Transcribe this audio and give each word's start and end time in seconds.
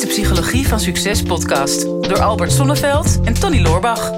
is 0.00 0.06
de 0.06 0.22
Psychologie 0.22 0.68
van 0.68 0.80
Succes 0.80 1.22
podcast 1.22 1.82
door 1.82 2.20
Albert 2.20 2.52
Sonneveld 2.52 3.20
en 3.24 3.34
Tony 3.34 3.60
Loorbach. 3.60 4.10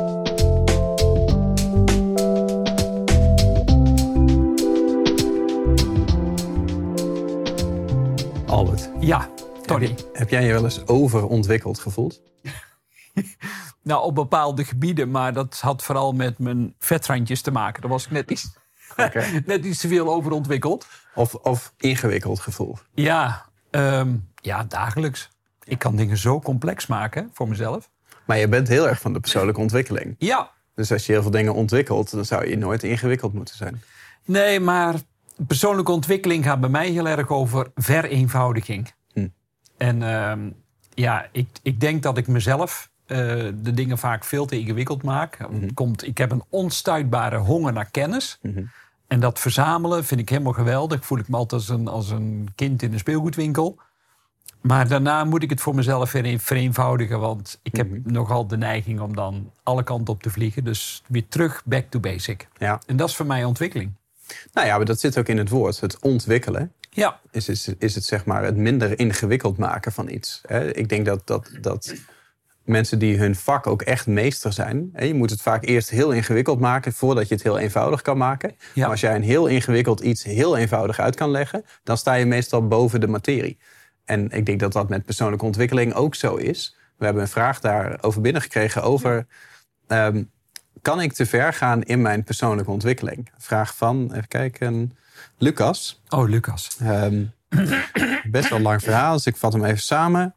Albert, 8.46 8.90
Ja, 9.00 9.28
Tony. 9.66 9.94
heb 10.12 10.30
jij 10.30 10.44
je 10.44 10.52
wel 10.52 10.64
eens 10.64 10.86
overontwikkeld 10.86 11.78
gevoeld? 11.78 12.20
Nou, 13.82 14.02
op 14.04 14.14
bepaalde 14.14 14.64
gebieden, 14.64 15.10
maar 15.10 15.32
dat 15.32 15.60
had 15.60 15.82
vooral 15.82 16.12
met 16.12 16.38
mijn 16.38 16.74
vetrandjes 16.78 17.40
te 17.40 17.50
maken. 17.50 17.82
Daar 17.82 17.90
was 17.90 18.04
ik 18.04 18.10
net 18.10 18.30
iets, 18.30 18.56
net 19.46 19.64
iets 19.64 19.80
te 19.80 19.88
veel 19.88 20.12
overontwikkeld. 20.12 20.86
Of, 21.14 21.34
of 21.34 21.72
ingewikkeld 21.76 22.40
gevoel? 22.40 22.78
Ja, 22.94 23.46
ehm, 23.70 24.16
ja, 24.34 24.64
dagelijks. 24.64 25.30
Ik 25.72 25.78
kan 25.78 25.96
dingen 25.96 26.16
zo 26.16 26.40
complex 26.40 26.86
maken 26.86 27.30
voor 27.32 27.48
mezelf. 27.48 27.90
Maar 28.24 28.38
je 28.38 28.48
bent 28.48 28.68
heel 28.68 28.88
erg 28.88 29.00
van 29.00 29.12
de 29.12 29.20
persoonlijke 29.20 29.60
ontwikkeling. 29.60 30.14
Ja, 30.18 30.50
Dus 30.74 30.92
als 30.92 31.06
je 31.06 31.12
heel 31.12 31.22
veel 31.22 31.30
dingen 31.30 31.54
ontwikkelt, 31.54 32.10
dan 32.10 32.24
zou 32.24 32.48
je 32.48 32.56
nooit 32.56 32.82
ingewikkeld 32.82 33.32
moeten 33.32 33.56
zijn. 33.56 33.82
nee, 34.24 34.60
maar 34.60 34.94
persoonlijke 35.36 35.92
ontwikkeling 35.92 36.44
gaat 36.44 36.60
bij 36.60 36.68
mij 36.68 36.88
heel 36.88 37.08
erg 37.08 37.28
over 37.28 37.70
vereenvoudiging. 37.74 38.92
Hm. 39.12 39.28
En 39.76 40.02
ehm, 40.02 40.50
ja, 40.94 41.28
ik, 41.32 41.48
ik 41.62 41.80
denk 41.80 42.02
dat 42.02 42.18
ik 42.18 42.26
mezelf 42.26 42.90
eh, 43.06 43.18
de 43.62 43.74
dingen 43.74 43.98
vaak 43.98 44.24
veel 44.24 44.46
te 44.46 44.58
ingewikkeld 44.58 45.02
maak. 45.02 45.38
Komt, 45.74 46.06
ik 46.06 46.18
heb 46.18 46.30
een 46.30 46.44
onstuitbare 46.48 47.36
honger 47.36 47.72
naar 47.72 47.90
kennis. 47.90 48.38
Mhm. 48.42 48.62
En 49.06 49.20
dat 49.20 49.38
verzamelen 49.38 50.04
vind 50.04 50.20
ik 50.20 50.28
helemaal 50.28 50.52
geweldig. 50.52 51.04
Voel 51.06 51.18
ik 51.18 51.28
me 51.28 51.36
altijd 51.36 51.60
als 51.60 51.68
een, 51.78 51.88
als 51.88 52.10
een 52.10 52.48
kind 52.54 52.82
in 52.82 52.92
een 52.92 52.98
speelgoedwinkel. 52.98 53.78
Maar 54.62 54.88
daarna 54.88 55.24
moet 55.24 55.42
ik 55.42 55.50
het 55.50 55.60
voor 55.60 55.74
mezelf 55.74 56.12
weer 56.12 56.38
vereenvoudigen. 56.38 57.20
Want 57.20 57.58
ik 57.62 57.76
heb 57.76 57.88
nogal 58.04 58.46
de 58.46 58.56
neiging 58.56 59.00
om 59.00 59.14
dan 59.14 59.50
alle 59.62 59.82
kanten 59.82 60.14
op 60.14 60.22
te 60.22 60.30
vliegen. 60.30 60.64
Dus 60.64 61.02
weer 61.08 61.28
terug 61.28 61.62
back 61.64 61.90
to 61.90 62.00
basic. 62.00 62.48
Ja. 62.56 62.80
En 62.86 62.96
dat 62.96 63.08
is 63.08 63.16
voor 63.16 63.26
mij 63.26 63.44
ontwikkeling. 63.44 63.92
Nou 64.52 64.66
ja, 64.66 64.76
maar 64.76 64.86
dat 64.86 65.00
zit 65.00 65.18
ook 65.18 65.28
in 65.28 65.38
het 65.38 65.48
woord. 65.48 65.80
Het 65.80 65.98
ontwikkelen 66.00 66.72
Ja, 66.90 67.20
is, 67.30 67.48
is, 67.48 67.68
is 67.78 67.94
het 67.94 68.04
zeg 68.04 68.24
maar 68.24 68.44
het 68.44 68.56
minder 68.56 68.98
ingewikkeld 68.98 69.58
maken 69.58 69.92
van 69.92 70.08
iets. 70.08 70.40
Hè? 70.46 70.74
Ik 70.74 70.88
denk 70.88 71.06
dat, 71.06 71.26
dat, 71.26 71.50
dat 71.60 71.94
mensen 72.64 72.98
die 72.98 73.18
hun 73.18 73.34
vak 73.34 73.66
ook 73.66 73.82
echt 73.82 74.06
meester 74.06 74.52
zijn. 74.52 74.90
Hè? 74.92 75.04
Je 75.04 75.14
moet 75.14 75.30
het 75.30 75.42
vaak 75.42 75.64
eerst 75.64 75.90
heel 75.90 76.10
ingewikkeld 76.10 76.60
maken 76.60 76.92
voordat 76.92 77.28
je 77.28 77.34
het 77.34 77.42
heel 77.42 77.58
eenvoudig 77.58 78.02
kan 78.02 78.16
maken. 78.16 78.54
Ja. 78.74 78.80
Maar 78.80 78.90
als 78.90 79.00
jij 79.00 79.14
een 79.14 79.22
heel 79.22 79.46
ingewikkeld 79.46 80.00
iets 80.00 80.22
heel 80.22 80.56
eenvoudig 80.56 80.98
uit 80.98 81.16
kan 81.16 81.30
leggen, 81.30 81.64
dan 81.82 81.96
sta 81.96 82.14
je 82.14 82.26
meestal 82.26 82.66
boven 82.66 83.00
de 83.00 83.08
materie. 83.08 83.58
En 84.04 84.30
ik 84.30 84.46
denk 84.46 84.60
dat 84.60 84.72
dat 84.72 84.88
met 84.88 85.04
persoonlijke 85.04 85.44
ontwikkeling 85.44 85.94
ook 85.94 86.14
zo 86.14 86.36
is. 86.36 86.76
We 86.96 87.04
hebben 87.04 87.22
een 87.22 87.28
vraag 87.28 87.60
daarover 87.60 88.20
binnengekregen 88.20 88.82
over... 88.82 89.26
ehm, 89.86 90.22
kan 90.82 91.00
ik 91.00 91.12
te 91.12 91.26
ver 91.26 91.52
gaan 91.52 91.82
in 91.82 92.02
mijn 92.02 92.24
persoonlijke 92.24 92.70
ontwikkeling? 92.70 93.30
Vraag 93.38 93.76
van, 93.76 94.12
even 94.12 94.28
kijken, 94.28 94.96
Lucas. 95.38 96.02
oh 96.08 96.28
Lucas. 96.28 96.76
Ehm, 96.80 97.24
best 98.30 98.48
wel 98.48 98.58
een 98.58 98.64
lang 98.64 98.82
verhaal, 98.82 99.12
dus 99.12 99.26
ik 99.26 99.36
vat 99.36 99.52
hem 99.52 99.64
even 99.64 99.82
samen. 99.82 100.34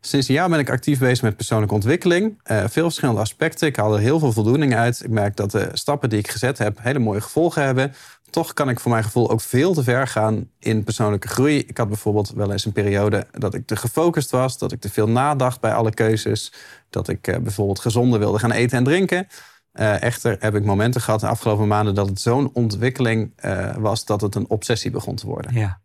Sinds 0.00 0.28
een 0.28 0.34
jaar 0.34 0.48
ben 0.48 0.58
ik 0.58 0.70
actief 0.70 0.98
bezig 0.98 1.22
met 1.22 1.36
persoonlijke 1.36 1.74
ontwikkeling. 1.74 2.40
Eh, 2.42 2.64
veel 2.68 2.84
verschillende 2.84 3.20
aspecten. 3.20 3.66
Ik 3.68 3.76
haal 3.76 3.94
er 3.94 4.00
heel 4.00 4.18
veel 4.18 4.32
voldoening 4.32 4.74
uit. 4.74 5.04
Ik 5.04 5.10
merk 5.10 5.36
dat 5.36 5.50
de 5.50 5.68
stappen 5.72 6.08
die 6.08 6.18
ik 6.18 6.30
gezet 6.30 6.58
heb 6.58 6.78
hele 6.80 6.98
mooie 6.98 7.20
gevolgen 7.20 7.64
hebben. 7.64 7.94
Toch 8.34 8.52
kan 8.52 8.68
ik 8.68 8.80
voor 8.80 8.90
mijn 8.90 9.04
gevoel 9.04 9.30
ook 9.30 9.40
veel 9.40 9.74
te 9.74 9.82
ver 9.82 10.06
gaan 10.06 10.50
in 10.58 10.84
persoonlijke 10.84 11.28
groei. 11.28 11.58
Ik 11.58 11.76
had 11.76 11.88
bijvoorbeeld 11.88 12.30
wel 12.30 12.52
eens 12.52 12.64
een 12.64 12.72
periode 12.72 13.26
dat 13.30 13.54
ik 13.54 13.66
te 13.66 13.76
gefocust 13.76 14.30
was. 14.30 14.58
Dat 14.58 14.72
ik 14.72 14.80
te 14.80 14.90
veel 14.90 15.08
nadacht 15.08 15.60
bij 15.60 15.74
alle 15.74 15.94
keuzes. 15.94 16.52
Dat 16.90 17.08
ik 17.08 17.26
eh, 17.26 17.38
bijvoorbeeld 17.38 17.78
gezonder 17.78 18.18
wilde 18.18 18.38
gaan 18.38 18.50
eten 18.50 18.78
en 18.78 18.84
drinken. 18.84 19.26
Eh, 19.72 20.02
echter 20.02 20.36
heb 20.40 20.54
ik 20.54 20.64
momenten 20.64 21.00
gehad 21.00 21.20
de 21.20 21.26
afgelopen 21.26 21.68
maanden 21.68 21.94
dat 21.94 22.08
het 22.08 22.20
zo'n 22.20 22.50
ontwikkeling 22.52 23.32
eh, 23.36 23.76
was 23.76 24.04
dat 24.04 24.20
het 24.20 24.34
een 24.34 24.48
obsessie 24.48 24.90
begon 24.90 25.14
te 25.14 25.26
worden. 25.26 25.54
Ja. 25.54 25.80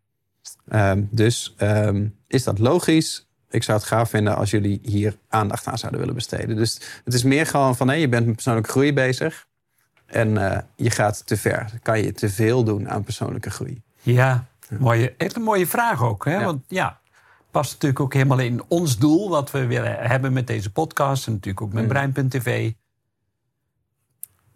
Ehm, 0.68 1.04
dus 1.10 1.54
ehm, 1.58 2.08
is 2.28 2.44
dat 2.44 2.60
logisch? 2.60 3.30
Ik 3.50 3.64
zou 3.64 3.78
het 3.78 3.88
gaaf 3.88 4.10
vinden 4.10 4.36
als 4.36 4.50
jullie 4.52 4.80
hier 4.82 5.18
aandacht 5.28 5.68
aan 5.68 5.78
zouden 5.78 6.00
willen 6.00 6.16
besteden. 6.16 6.56
Dus 6.56 6.82
het 7.04 7.14
is 7.14 7.24
meer 7.24 7.46
gewoon 7.46 7.76
van 7.76 7.88
hé, 7.90 7.96
je 7.96 8.10
bent 8.10 8.26
met 8.26 8.36
persoonlijke 8.36 8.70
groei 8.70 8.94
bezig. 8.94 9.48
En 10.10 10.52
eh, 10.52 10.60
je 10.76 10.90
gaat 10.90 11.28
te 11.28 11.38
ver. 11.38 11.72
Kan 11.82 12.02
je 12.02 12.12
te 12.12 12.30
veel 12.30 12.64
doen 12.64 12.90
aan 12.90 13.04
persoonlijke 13.04 13.50
groei? 13.50 13.82
Ja, 14.02 14.46
mooie, 14.80 15.14
echt 15.18 15.36
een 15.36 15.42
mooie 15.42 15.68
vraag 15.68 16.04
ook. 16.04 16.26
Hè? 16.26 16.38
Ja. 16.38 16.44
Want 16.44 16.64
ja, 16.68 17.00
past 17.52 17.72
natuurlijk 17.72 18.00
ook 18.00 18.14
helemaal 18.14 18.40
in 18.40 18.64
ons 18.68 18.98
doel... 18.98 19.30
wat 19.30 19.52
we 19.52 19.66
willen 19.66 19.98
hebben 19.98 20.34
met 20.34 20.48
deze 20.48 20.72
podcast... 20.72 21.28
en 21.28 21.34
natuurlijk 21.34 21.62
ook 21.66 21.74
met 21.74 21.88
Brein.tv. 21.88 22.72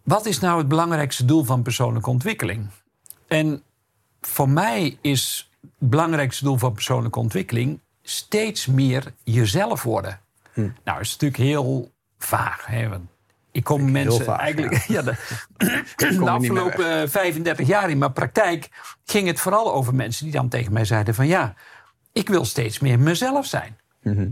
Wat 0.02 0.26
is 0.26 0.40
nou 0.40 0.58
het 0.58 0.68
belangrijkste 0.68 1.24
doel 1.24 1.44
van 1.44 1.62
persoonlijke 1.62 2.10
ontwikkeling? 2.10 2.66
En 3.26 3.62
voor 4.20 4.48
mij 4.48 4.98
is 5.00 5.50
het 5.60 5.90
belangrijkste 5.90 6.44
doel 6.44 6.56
van 6.56 6.72
persoonlijke 6.72 7.18
ontwikkeling... 7.18 7.80
steeds 8.02 8.66
meer 8.66 9.12
jezelf 9.22 9.82
worden. 9.82 10.20
Nou, 10.84 11.00
is 11.00 11.12
natuurlijk 11.12 11.42
heel 11.42 11.92
vaag. 12.18 12.66
Hè? 12.66 12.88
Want 12.88 13.08
ik 13.54 13.64
kom 13.64 13.90
mensen 13.90 14.26
eigenlijk... 14.26 14.84
Ja. 14.86 15.02
de, 15.96 16.30
afgelopen 16.30 17.02
eh, 17.02 17.08
35 17.08 17.66
jaar 17.66 17.90
in 17.90 17.98
mijn 17.98 18.12
praktijk 18.12 18.68
ging 19.04 19.26
het 19.26 19.40
vooral 19.40 19.74
over 19.74 19.94
mensen 19.94 20.24
die 20.24 20.34
dan 20.34 20.48
tegen 20.48 20.72
mij 20.72 20.84
zeiden 20.84 21.14
van 21.14 21.26
ja, 21.26 21.54
ik 22.12 22.28
wil 22.28 22.44
steeds 22.44 22.78
meer 22.78 22.98
mezelf 22.98 23.46
zijn. 23.46 23.78
Mhm. 24.02 24.28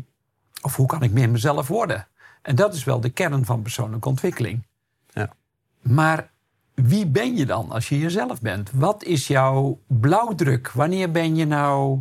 Of 0.63 0.77
hoe 0.77 0.87
kan 0.87 1.03
ik 1.03 1.11
meer 1.11 1.31
mezelf 1.31 1.69
worden? 1.69 2.07
En 2.43 2.55
dat 2.55 2.75
is 2.75 2.85
wel 2.85 3.01
de 3.01 3.11
kern 3.11 3.45
van 3.45 3.63
persoonlijke 3.63 4.09
ontwikkeling. 4.09 4.67
Ja. 5.13 5.33
Maar 5.81 6.31
wie 6.75 7.07
ben 7.07 7.37
je 7.37 7.47
dan 7.47 7.71
als 7.71 7.89
je 7.89 7.99
jezelf 7.99 8.41
bent? 8.41 8.71
Wat 8.73 9.05
is 9.05 9.27
jouw 9.27 9.81
blauwdruk? 9.87 10.71
Wanneer 10.71 11.11
ben 11.11 11.37
je 11.37 11.47
nou 11.47 12.01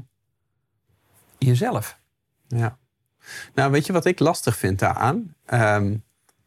jezelf? 1.37 1.99
Ja. 2.47 2.77
Nou, 3.53 3.71
weet 3.71 3.85
je 3.85 3.93
wat 3.93 4.05
ik 4.05 4.19
lastig 4.19 4.57
vind 4.57 4.79
daaraan? 4.79 5.35
Ehm, 5.45 5.95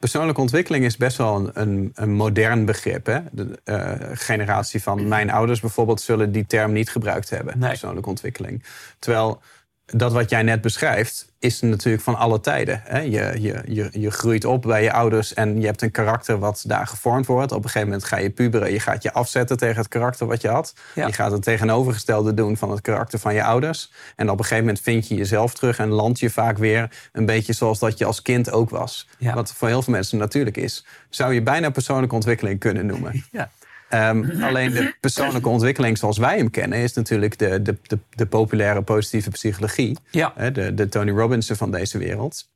persoonlijke 0.04 0.41
ontwikkeling 0.41 0.84
is 0.84 0.97
best 0.97 1.16
wel 1.16 1.37
een, 1.37 1.50
een, 1.54 1.92
een 1.94 2.12
modern 2.12 2.65
begrip. 2.65 3.06
Hè? 3.06 3.19
De 3.31 3.60
eh, 3.65 3.92
generatie 4.12 4.82
van 4.82 5.09
mijn 5.09 5.31
ouders 5.31 5.60
bijvoorbeeld 5.60 6.00
zullen 6.00 6.32
die 6.32 6.47
term 6.47 6.72
niet 6.72 6.91
gebruikt 6.91 7.31
hebben. 7.31 7.59
Nee. 7.59 7.69
Persoonlijke 7.69 8.09
ontwikkeling. 8.09 8.64
Terwijl 8.98 9.41
dat 9.86 10.12
wat 10.12 10.30
jij 10.30 10.42
net 10.42 10.60
beschrijft, 10.60 11.32
is 11.38 11.60
natuurlijk 11.60 12.02
van 12.02 12.16
alle 12.16 12.40
tijden. 12.40 12.80
Hè? 12.84 13.00
Je, 13.00 13.40
je, 13.40 13.62
je, 13.66 13.88
je 13.92 14.10
groeit 14.10 14.44
op 14.44 14.62
bij 14.62 14.82
je 14.82 14.92
ouders 14.92 15.34
en 15.34 15.60
je 15.60 15.66
hebt 15.66 15.82
een 15.82 15.90
karakter 15.90 16.38
wat 16.38 16.64
daar 16.66 16.86
gevormd 16.86 17.26
wordt. 17.26 17.52
Op 17.52 17.58
een 17.58 17.64
gegeven 17.64 17.88
moment 17.88 18.04
ga 18.04 18.18
je 18.18 18.30
puberen. 18.30 18.72
Je 18.72 18.80
gaat 18.80 19.02
je 19.02 19.12
afzetten 19.12 19.56
tegen 19.56 19.76
het 19.76 19.88
karakter 19.88 20.26
wat 20.26 20.42
je 20.42 20.48
had. 20.48 20.74
Ja. 20.94 21.06
Je 21.06 21.12
gaat 21.12 21.30
het 21.30 21.42
tegenovergestelde 21.42 22.34
doen 22.34 22.56
van 22.56 22.70
het 22.70 22.80
karakter 22.80 23.18
van 23.18 23.34
je 23.34 23.44
ouders. 23.44 23.92
En 24.16 24.30
op 24.30 24.38
een 24.38 24.44
gegeven 24.44 24.64
moment 24.64 24.82
vind 24.82 25.08
je 25.08 25.14
jezelf 25.14 25.54
terug 25.54 25.78
en 25.78 25.88
land 25.88 26.18
je 26.18 26.30
vaak 26.30 26.58
weer 26.58 27.08
een 27.12 27.26
beetje 27.26 27.52
zoals 27.52 27.78
dat 27.78 27.98
je 27.98 28.04
als 28.04 28.22
kind 28.22 28.50
ook 28.50 28.70
was. 28.70 29.08
Ja. 29.18 29.34
Wat 29.34 29.52
voor 29.52 29.68
heel 29.68 29.82
veel 29.82 29.92
mensen 29.92 30.18
natuurlijk 30.18 30.56
is. 30.56 30.86
Zou 31.08 31.34
je 31.34 31.42
bijna 31.42 31.70
persoonlijke 31.70 32.14
ontwikkeling 32.14 32.58
kunnen 32.58 32.86
noemen. 32.86 33.12
Ja. 33.30 33.50
Ehm, 33.94 34.43
alleen 34.43 34.71
de 34.71 34.94
persoonlijke 35.00 35.49
ontwikkeling 35.49 35.99
zoals 35.99 36.19
wij 36.19 36.37
hem 36.37 36.50
kennen, 36.50 36.78
is 36.78 36.93
natuurlijk 36.93 37.38
de, 37.38 37.62
de, 37.62 37.77
de, 37.82 37.99
de 38.10 38.27
populaire 38.27 38.82
positieve 38.82 39.31
psychologie. 39.31 39.99
Ja. 40.10 40.50
De, 40.53 40.75
de 40.75 40.88
Tony 40.88 41.10
Robbinson 41.10 41.56
van 41.56 41.71
deze 41.71 41.99
wereld. 41.99 42.49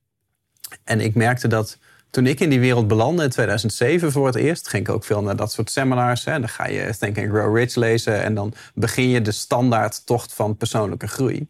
En 0.84 1.00
ik 1.00 1.15
merkte 1.15 1.49
dat 1.49 1.78
toen 2.10 2.26
ik 2.26 2.41
in 2.41 2.50
die 2.50 2.60
wereld 2.60 2.88
belandde 2.88 3.22
in 3.22 3.31
2007 3.31 4.12
voor 4.12 4.26
het 4.26 4.37
eerst, 4.37 4.69
ging 4.69 4.88
ik 4.88 4.94
ook 4.94 5.04
veel 5.04 5.22
naar 5.22 5.37
dat 5.37 5.53
soort 5.53 5.71
seminars. 5.71 6.25
Hè. 6.25 6.32
Dan 6.41 6.49
ga 6.49 6.66
je 6.66 6.97
Think 6.99 7.19
and 7.19 7.28
Grow 7.28 7.56
Rich 7.56 7.75
lezen 7.75 8.22
en 8.22 8.34
dan 8.34 8.55
begin 8.75 9.09
je 9.09 9.22
de 9.22 9.32
standaard 9.32 10.06
tocht 10.06 10.34
van 10.34 10.56
persoonlijke 10.56 11.06
groei. 11.06 11.49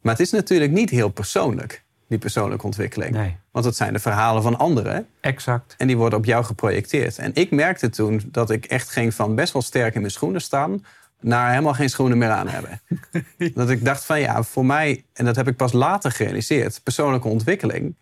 Maar 0.00 0.12
het 0.12 0.22
is 0.22 0.30
natuurlijk 0.30 0.72
niet 0.72 0.90
heel 0.90 1.08
persoonlijk, 1.08 1.84
die 2.08 2.18
persoonlijke 2.18 2.64
ontwikkeling. 2.64 3.14
Nee. 3.14 3.36
Want 3.50 3.64
het 3.64 3.76
zijn 3.76 3.92
de 3.92 3.98
verhalen 3.98 4.42
van 4.42 4.58
anderen. 4.58 5.06
Exact. 5.20 5.74
En 5.78 5.86
die 5.86 5.96
worden 5.96 6.18
op 6.18 6.24
jou 6.24 6.44
geprojecteerd. 6.44 7.18
En 7.18 7.30
ik 7.34 7.50
merkte 7.50 7.90
toen 7.90 8.22
dat 8.26 8.50
ik 8.50 8.64
echt 8.64 8.90
ging 8.90 9.14
van 9.14 9.34
best 9.34 9.52
wel 9.52 9.62
sterk 9.62 9.94
in 9.94 10.00
mijn 10.00 10.12
schoenen 10.12 10.40
staan... 10.40 10.84
naar 11.20 11.50
helemaal 11.50 11.74
geen 11.74 11.90
schoenen 11.90 12.18
meer 12.18 12.30
aan 12.30 12.48
hebben. 12.48 12.80
dat 13.54 13.70
ik 13.70 13.84
dacht 13.84 14.04
van 14.04 14.20
ja, 14.20 14.42
voor 14.42 14.66
mij... 14.66 15.04
en 15.12 15.24
dat 15.24 15.36
heb 15.36 15.48
ik 15.48 15.56
pas 15.56 15.72
later 15.72 16.10
gerealiseerd... 16.10 16.80
persoonlijke 16.82 17.28
ontwikkeling 17.28 17.96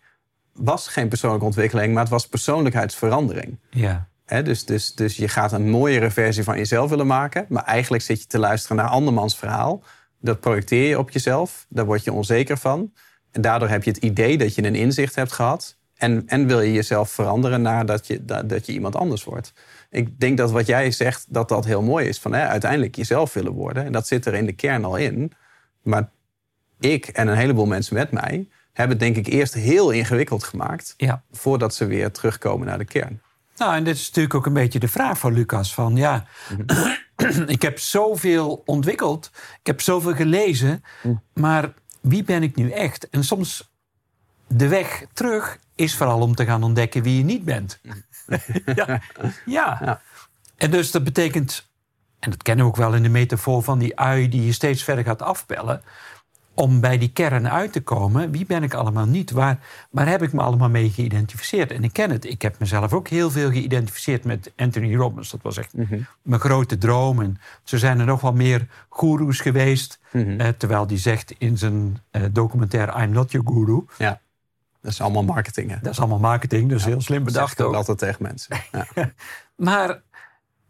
was 0.53 0.87
geen 0.87 1.07
persoonlijke 1.07 1.45
ontwikkeling... 1.45 1.93
maar 1.93 2.01
het 2.01 2.11
was 2.11 2.27
persoonlijkheidsverandering. 2.27 3.57
Ja. 3.69 4.07
Dus, 4.43 4.65
dus, 4.65 4.95
dus 4.95 5.17
je 5.17 5.27
gaat 5.27 5.51
een 5.51 5.69
mooiere 5.69 6.11
versie 6.11 6.43
van 6.43 6.57
jezelf 6.57 6.89
willen 6.89 7.07
maken... 7.07 7.45
maar 7.49 7.63
eigenlijk 7.63 8.03
zit 8.03 8.21
je 8.21 8.27
te 8.27 8.39
luisteren 8.39 8.77
naar 8.77 8.87
andermans 8.87 9.37
verhaal. 9.37 9.83
Dat 10.19 10.39
projecteer 10.39 10.87
je 10.87 10.99
op 10.99 11.09
jezelf. 11.09 11.65
Daar 11.69 11.85
word 11.85 12.03
je 12.03 12.13
onzeker 12.13 12.57
van. 12.57 12.91
En 13.37 13.43
daardoor 13.43 13.69
heb 13.69 13.83
je 13.83 13.91
het 13.91 14.03
idee 14.03 14.37
dat 14.37 14.55
je 14.55 14.63
een 14.63 14.75
inzicht 14.75 15.15
hebt 15.15 15.31
gehad... 15.31 15.75
En, 15.97 16.23
en 16.27 16.47
wil 16.47 16.61
je 16.61 16.73
jezelf 16.73 17.11
veranderen 17.11 17.61
nadat 17.61 18.07
je, 18.07 18.25
dat, 18.25 18.49
dat 18.49 18.65
je 18.65 18.71
iemand 18.71 18.95
anders 18.95 19.23
wordt. 19.23 19.53
Ik 19.89 20.19
denk 20.19 20.37
dat 20.37 20.51
wat 20.51 20.67
jij 20.67 20.91
zegt, 20.91 21.25
dat 21.29 21.49
dat 21.49 21.65
heel 21.65 21.81
mooi 21.81 22.07
is. 22.07 22.19
Van 22.19 22.33
hè, 22.33 22.47
uiteindelijk 22.47 22.95
jezelf 22.95 23.33
willen 23.33 23.51
worden. 23.51 23.85
En 23.85 23.91
dat 23.91 24.07
zit 24.07 24.25
er 24.25 24.33
in 24.33 24.45
de 24.45 24.53
kern 24.53 24.85
al 24.85 24.95
in. 24.95 25.31
Maar 25.81 26.09
ik 26.79 27.07
en 27.07 27.27
een 27.27 27.37
heleboel 27.37 27.65
mensen 27.65 27.95
met 27.95 28.11
mij... 28.11 28.47
hebben 28.73 28.97
het 28.97 29.05
denk 29.05 29.27
ik 29.27 29.33
eerst 29.33 29.53
heel 29.53 29.91
ingewikkeld 29.91 30.43
gemaakt... 30.43 30.93
Ja. 30.97 31.23
voordat 31.31 31.75
ze 31.75 31.85
weer 31.85 32.11
terugkomen 32.11 32.67
naar 32.67 32.77
de 32.77 32.85
kern. 32.85 33.21
Nou, 33.57 33.75
en 33.75 33.83
dit 33.83 33.95
is 33.95 34.07
natuurlijk 34.07 34.35
ook 34.35 34.45
een 34.45 34.53
beetje 34.53 34.79
de 34.79 34.87
vraag 34.87 35.19
van 35.19 35.33
Lucas. 35.33 35.73
Van 35.73 35.95
ja, 35.95 36.25
ik 37.47 37.61
heb 37.61 37.79
zoveel 37.79 38.61
ontwikkeld, 38.65 39.31
ik 39.59 39.67
heb 39.67 39.81
zoveel 39.81 40.13
gelezen, 40.15 40.83
maar 41.33 41.73
wie 42.07 42.23
ben 42.23 42.43
ik 42.43 42.55
nu 42.55 42.71
echt? 42.71 43.09
En 43.09 43.23
soms 43.23 43.71
de 44.47 44.67
weg 44.67 45.05
terug 45.13 45.59
is 45.75 45.95
vooral 45.95 46.21
om 46.21 46.35
te 46.35 46.45
gaan 46.45 46.63
ontdekken 46.63 47.03
wie 47.03 47.17
je 47.17 47.23
niet 47.23 47.43
bent. 47.43 47.79
ja. 48.75 49.01
Ja. 49.45 50.01
En 50.55 50.71
dus 50.71 50.91
dat 50.91 51.03
betekent, 51.03 51.69
en 52.19 52.29
dat 52.29 52.43
kennen 52.43 52.65
we 52.65 52.71
ook 52.71 52.77
wel 52.77 52.93
in 52.93 53.03
de 53.03 53.09
metafoor 53.09 53.63
van 53.63 53.79
die 53.79 53.99
ui 53.99 54.29
die 54.29 54.45
je 54.45 54.51
steeds 54.51 54.83
verder 54.83 55.03
gaat 55.03 55.21
afpellen. 55.21 55.81
Om 56.59 56.79
bij 56.79 56.97
die 56.97 57.11
kern 57.11 57.49
uit 57.49 57.71
te 57.71 57.81
komen, 57.81 58.31
wie 58.31 58.45
ben 58.45 58.63
ik 58.63 58.73
allemaal 58.73 59.05
niet? 59.05 59.31
Waar, 59.31 59.59
waar 59.89 60.07
heb 60.07 60.21
ik 60.21 60.33
me 60.33 60.41
allemaal 60.41 60.69
mee 60.69 60.89
geïdentificeerd? 60.89 61.71
En 61.71 61.83
ik 61.83 61.93
ken 61.93 62.09
het. 62.11 62.25
Ik 62.25 62.41
heb 62.41 62.59
mezelf 62.59 62.93
ook 62.93 63.07
heel 63.07 63.31
veel 63.31 63.51
geïdentificeerd 63.51 64.23
met 64.23 64.51
Anthony 64.55 64.95
Robbins. 64.95 65.29
Dat 65.31 65.41
was 65.41 65.57
echt 65.57 65.73
mijn 66.21 66.41
grote 66.41 66.77
droom. 66.77 67.21
En 67.21 67.37
zo 67.63 67.77
zijn 67.77 67.99
er 67.99 68.05
nog 68.05 68.21
wel 68.21 68.33
meer 68.33 68.67
goeroes 68.89 69.39
geweest. 69.39 69.99
eh, 70.11 70.47
terwijl 70.47 70.87
die 70.87 70.97
zegt 70.97 71.33
in 71.37 71.57
zijn 71.57 71.97
eh, 72.11 72.21
documentaire 72.31 73.01
I'm 73.03 73.09
Not 73.11 73.31
Your 73.31 73.47
Guru. 73.47 73.85
Ja, 73.97 74.19
dat 74.81 74.91
is 74.91 75.01
allemaal 75.01 75.23
marketing. 75.23 75.69
Hè? 75.69 75.77
Dat 75.81 75.91
is 75.91 75.99
allemaal 75.99 76.19
marketing, 76.19 76.69
dus 76.69 76.85
heel 76.85 77.01
slim 77.01 77.23
Dat 77.23 77.33
bedacht 77.33 77.51
ik 77.59 77.65
ook 77.65 77.67
ook. 77.67 77.75
altijd 77.75 77.97
tegen 77.97 78.23
mensen. 78.23 78.57
Ja. 78.71 78.87
Maar 79.55 80.01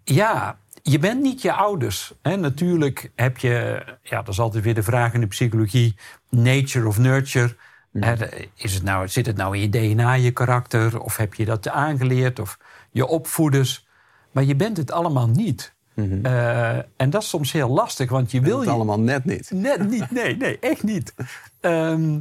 ja, 0.04 0.58
je 0.92 1.00
bent 1.00 1.22
niet 1.22 1.42
je 1.42 1.54
ouders. 1.54 2.14
Hè? 2.22 2.36
Natuurlijk 2.36 3.12
heb 3.16 3.38
je, 3.38 3.84
ja, 4.04 4.18
dat 4.22 4.34
is 4.34 4.40
altijd 4.40 4.64
weer 4.64 4.74
de 4.76 4.84
vraag 4.84 5.14
in 5.14 5.20
de 5.20 5.28
psychologie, 5.28 5.96
nature 6.30 6.88
of 6.88 6.98
nurture. 6.98 7.56
Hè, 8.00 8.16
de- 8.16 8.48
Is 8.56 8.74
het 8.74 8.84
nou, 8.84 9.08
zit 9.08 9.26
het 9.26 9.36
nou 9.38 9.56
in 9.58 9.62
je 9.62 9.70
DNA, 9.70 10.14
je 10.14 10.32
karakter? 10.32 11.02
Of 11.02 11.18
heb 11.18 11.34
je 11.34 11.46
dat 11.46 11.68
aangeleerd? 11.70 12.40
Of 12.40 12.58
je 12.92 13.08
opvoeders? 13.08 13.88
Maar 14.32 14.44
je 14.44 14.56
bent 14.56 14.78
het 14.78 14.92
allemaal 14.92 15.28
niet. 15.28 15.76
Eh, 16.24 16.78
en 16.78 17.10
dat 17.10 17.22
is 17.22 17.30
soms 17.30 17.52
heel 17.52 17.70
lastig, 17.70 18.10
want 18.10 18.32
je 18.32 18.42
wil 18.42 18.58
Het 18.58 18.66
je... 18.68 18.74
allemaal 18.74 19.00
net 19.00 19.26
niet. 19.26 19.52
Net 19.52 19.90
niet, 19.90 20.12
nee, 20.12 20.38
nee, 20.38 20.60
echt 20.60 20.84
niet. 20.84 21.14
Ehm, 21.60 22.20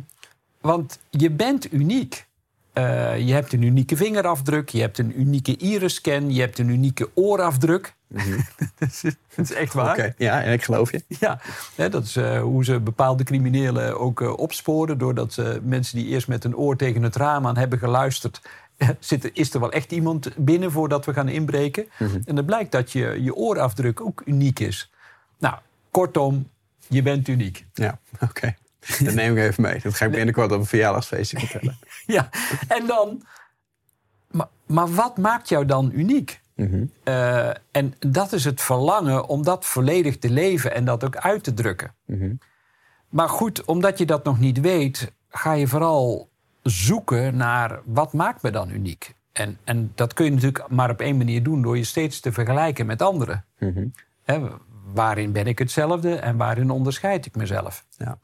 want 0.61 0.99
je 1.11 1.31
bent 1.31 1.73
uniek. 1.73 2.27
Eh, 2.73 3.19
je 3.27 3.33
hebt 3.33 3.53
een 3.53 3.63
unieke 3.63 3.97
vingerafdruk, 3.97 4.69
je 4.69 4.81
hebt 4.81 4.99
een 4.99 5.21
unieke 5.21 5.57
iris-scan, 5.57 6.33
je 6.35 6.41
hebt 6.41 6.59
een 6.59 6.69
unieke 6.69 7.11
oorafdruk. 7.15 7.95
dat, 8.79 8.89
is, 8.89 9.01
dat 9.35 9.51
is 9.51 9.53
echt 9.53 9.73
waar. 9.73 10.15
Ja, 10.19 10.43
en 10.43 10.53
ik 10.53 10.63
geloof 10.65 10.91
je. 10.91 11.05
Ja, 11.09 11.41
hè, 11.75 11.89
dat 11.89 12.05
is 12.05 12.17
eh, 12.17 12.41
hoe 12.41 12.65
ze 12.65 12.81
bepaalde 12.81 13.25
criminelen 13.25 14.01
ook 14.01 14.21
eh, 14.21 14.39
opsporen. 14.39 14.99
Doordat 14.99 15.33
ze 15.33 15.61
mensen 15.63 15.99
die 15.99 16.07
eerst 16.07 16.29
met 16.29 16.45
een 16.45 16.57
oor 16.57 16.77
tegen 16.77 17.03
het 17.03 17.17
raam 17.17 17.47
aan 17.47 17.57
hebben 17.57 17.79
geluisterd. 17.79 18.41
Zit 18.99 19.25
er, 19.25 19.31
is 19.33 19.55
er 19.55 19.61
wel 19.61 19.73
echt 19.73 19.93
iemand 19.93 20.31
binnen 20.37 20.73
voordat 20.73 21.05
we 21.05 21.13
gaan 21.13 21.29
inbreken? 21.29 21.87
En 22.25 22.35
dan 22.35 22.45
blijkt 22.45 22.73
dat 22.73 22.93
je, 22.93 23.23
je 23.23 23.35
oorafdruk 23.35 24.01
ook 24.01 24.23
uniek 24.25 24.61
is. 24.61 24.91
Nou, 25.39 25.55
kortom, 25.91 26.49
je 26.89 27.03
bent 27.03 27.29
uniek. 27.29 27.67
Ja, 27.75 27.99
oké. 28.21 28.55
Dat 28.99 29.15
neem 29.15 29.37
ik 29.37 29.45
even 29.45 29.63
mee. 29.63 29.81
Dat 29.83 29.95
ga 29.95 30.05
ik 30.05 30.11
binnenkort 30.11 30.53
op 30.53 30.59
een 30.59 30.67
verjaardagsfeestje 30.67 31.39
vertellen. 31.39 31.79
Ja, 32.07 32.29
en 32.69 32.87
dan. 32.87 33.23
Maar, 34.31 34.49
maar 34.67 34.95
wat 34.95 35.19
maakt 35.19 35.49
jou 35.49 35.67
dan 35.67 35.91
uniek? 35.95 36.41
Eh, 37.05 37.49
en 37.71 37.95
dat 37.99 38.33
is 38.33 38.45
het 38.45 38.61
verlangen 38.61 39.27
om 39.27 39.43
dat 39.43 39.67
volledig 39.67 40.19
te 40.19 40.31
leven 40.31 40.75
en 40.75 40.85
dat 40.85 41.05
ook 41.05 41.17
uit 41.17 41.45
te 41.45 41.55
drukken. 41.55 41.95
Maar 43.09 43.29
goed, 43.29 43.65
omdat 43.65 43.99
je 43.99 44.07
dat 44.07 44.25
nog 44.25 44.39
niet 44.39 44.61
weet, 44.61 45.13
ga 45.29 45.53
je 45.53 45.67
vooral 45.67 46.29
zoeken 46.63 47.37
naar 47.37 47.81
wat 47.85 48.13
maakt 48.13 48.43
me 48.43 48.51
dan 48.51 48.71
uniek. 48.71 49.15
En, 49.33 49.59
en 49.65 49.93
dat 49.95 50.15
kun 50.15 50.25
je 50.25 50.31
natuurlijk 50.31 50.69
maar 50.69 50.91
op 50.91 51.01
één 51.01 51.17
manier 51.17 51.43
doen 51.43 51.63
door 51.63 51.77
je 51.77 51.85
steeds 51.85 52.21
te 52.21 52.33
vergelijken 52.33 52.87
met 52.87 53.03
anderen. 53.03 53.45
Hè, 54.25 54.49
waarin 54.95 55.33
ben 55.33 55.47
ik 55.47 55.59
hetzelfde 55.59 56.15
en 56.15 56.37
waarin 56.37 56.71
onderscheid 56.71 57.27
ik 57.27 57.37
mezelf? 57.37 57.85
Ja. 57.97 58.19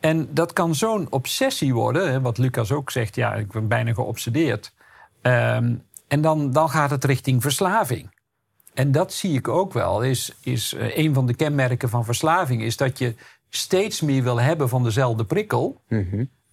En 0.00 0.28
dat 0.34 0.52
kan 0.52 0.74
zo'n 0.74 1.06
obsessie 1.10 1.74
worden, 1.74 2.22
wat 2.22 2.38
Lucas 2.38 2.72
ook 2.72 2.90
zegt, 2.90 3.14
ja, 3.14 3.34
ik 3.34 3.52
ben 3.52 3.68
bijna 3.68 3.92
geobsedeerd. 3.92 4.72
Ehm, 5.22 5.74
en 6.08 6.20
dan, 6.20 6.52
dan 6.52 6.70
gaat 6.70 6.90
het 6.90 7.04
richting 7.04 7.42
verslaving. 7.42 8.14
En 8.74 8.92
dat 8.92 9.12
zie 9.12 9.36
ik 9.36 9.48
ook 9.48 9.72
wel. 9.72 10.02
Is, 10.02 10.32
is 10.40 10.74
eh, 10.74 10.96
een 10.98 11.14
van 11.14 11.26
de 11.26 11.34
kenmerken 11.34 11.88
van 11.88 12.04
verslaving 12.04 12.62
is 12.62 12.76
dat 12.76 12.98
je 12.98 13.14
steeds 13.48 14.00
meer 14.00 14.22
wil 14.22 14.40
hebben 14.40 14.68
van 14.68 14.82
dezelfde 14.84 15.24
prikkel, 15.24 15.80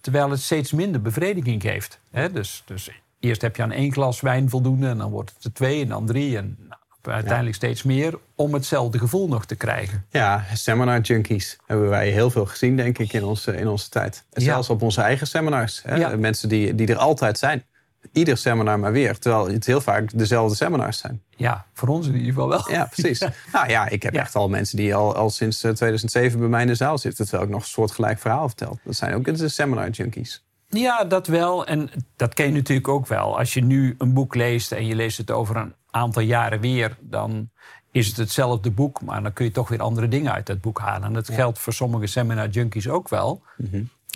terwijl 0.00 0.30
het 0.30 0.40
steeds 0.40 0.72
minder 0.72 1.02
bevrediging 1.02 1.62
geeft. 1.62 2.00
Dus, 2.32 2.62
dus 2.66 2.90
eerst 3.20 3.42
heb 3.42 3.56
je 3.56 3.62
aan 3.62 3.72
één 3.72 3.92
glas 3.92 4.20
wijn 4.20 4.48
voldoende, 4.50 4.88
en 4.88 4.98
dan 4.98 5.10
wordt 5.10 5.32
het 5.34 5.44
er 5.44 5.52
twee 5.52 5.82
en 5.82 5.88
dan 5.88 6.06
drie 6.06 6.36
en 6.36 6.56
nou, 6.68 6.80
uiteindelijk 7.02 7.56
steeds 7.56 7.82
meer 7.82 8.18
om 8.34 8.54
hetzelfde 8.54 8.98
gevoel 8.98 9.28
nog 9.28 9.44
te 9.46 9.54
krijgen. 9.54 10.04
Ja, 10.10 10.44
seminar 10.52 11.00
junkies 11.00 11.56
hebben 11.66 11.88
wij 11.88 12.10
heel 12.10 12.30
veel 12.30 12.46
gezien, 12.46 12.76
denk 12.76 12.98
ik, 12.98 13.12
in 13.12 13.24
onze, 13.24 13.56
in 13.56 13.68
onze 13.68 13.88
tijd. 13.88 14.24
En 14.32 14.42
Ja. 14.42 14.52
Zelfs 14.52 14.70
op 14.70 14.82
onze 14.82 15.00
eigen 15.00 15.26
seminars. 15.26 15.82
Hè? 15.82 15.94
Ja. 15.94 16.16
Mensen 16.16 16.48
die, 16.48 16.74
die 16.74 16.86
er 16.86 16.96
altijd 16.96 17.38
zijn. 17.38 17.64
Ieder 18.12 18.36
seminar 18.36 18.78
maar 18.78 18.92
weer. 18.92 19.18
Terwijl 19.18 19.48
het 19.48 19.66
heel 19.66 19.80
vaak 19.80 20.18
dezelfde 20.18 20.56
seminars 20.56 20.98
zijn. 20.98 21.22
Ja, 21.36 21.66
voor 21.72 21.88
ons 21.88 22.06
in 22.06 22.12
ieder 22.14 22.28
geval 22.28 22.48
wel. 22.48 22.70
Ja, 22.70 22.84
precies. 22.84 23.18
Nou 23.52 23.68
ja, 23.68 23.88
ik 23.88 24.02
heb 24.02 24.12
Ja. 24.14 24.20
echt 24.20 24.34
al 24.34 24.48
mensen 24.48 24.76
die 24.76 24.94
al, 24.94 25.14
al 25.14 25.30
sinds 25.30 25.56
eh, 25.62 25.70
2007 25.70 26.38
bij 26.38 26.48
mij 26.48 26.60
in 26.60 26.66
de 26.66 26.74
zaal 26.74 26.98
zitten. 26.98 27.24
Terwijl 27.24 27.46
ik 27.48 27.54
nog 27.54 27.62
een 27.62 27.68
soortgelijk 27.68 28.18
verhaal 28.18 28.46
vertel. 28.48 28.78
Dat 28.84 28.94
zijn 28.96 29.14
ook 29.14 29.36
de 29.36 29.48
seminar 29.48 29.90
junkies. 29.90 30.44
Ja, 30.68 31.04
dat 31.04 31.26
wel. 31.26 31.66
En 31.66 31.90
dat 32.16 32.34
ken 32.34 32.46
je 32.46 32.52
natuurlijk 32.52 32.88
ook 32.88 33.06
wel. 33.06 33.38
Als 33.38 33.54
je 33.54 33.64
nu 33.64 33.94
een 33.98 34.12
boek 34.12 34.34
leest 34.34 34.72
en 34.72 34.86
je 34.86 34.94
leest 34.94 35.18
het 35.18 35.30
over 35.30 35.56
een 35.56 35.74
aantal 35.90 36.22
jaren 36.22 36.60
weer, 36.60 36.96
dan 37.00 37.50
is 37.92 38.06
het 38.06 38.16
hetzelfde 38.16 38.70
boek, 38.70 39.00
maar 39.02 39.22
dan 39.22 39.32
kun 39.32 39.44
je 39.44 39.50
toch 39.50 39.68
weer 39.68 39.80
andere 39.82 40.08
dingen 40.08 40.32
uit 40.32 40.46
dat 40.46 40.60
boek 40.60 40.78
halen. 40.78 41.06
En 41.06 41.12
dat 41.12 41.28
geldt 41.30 41.58
voor 41.58 41.72
sommige 41.72 42.06
seminar 42.06 42.48
junkies 42.48 42.88
ook 42.88 43.08
wel. 43.08 43.42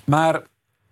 Maar 0.04 0.42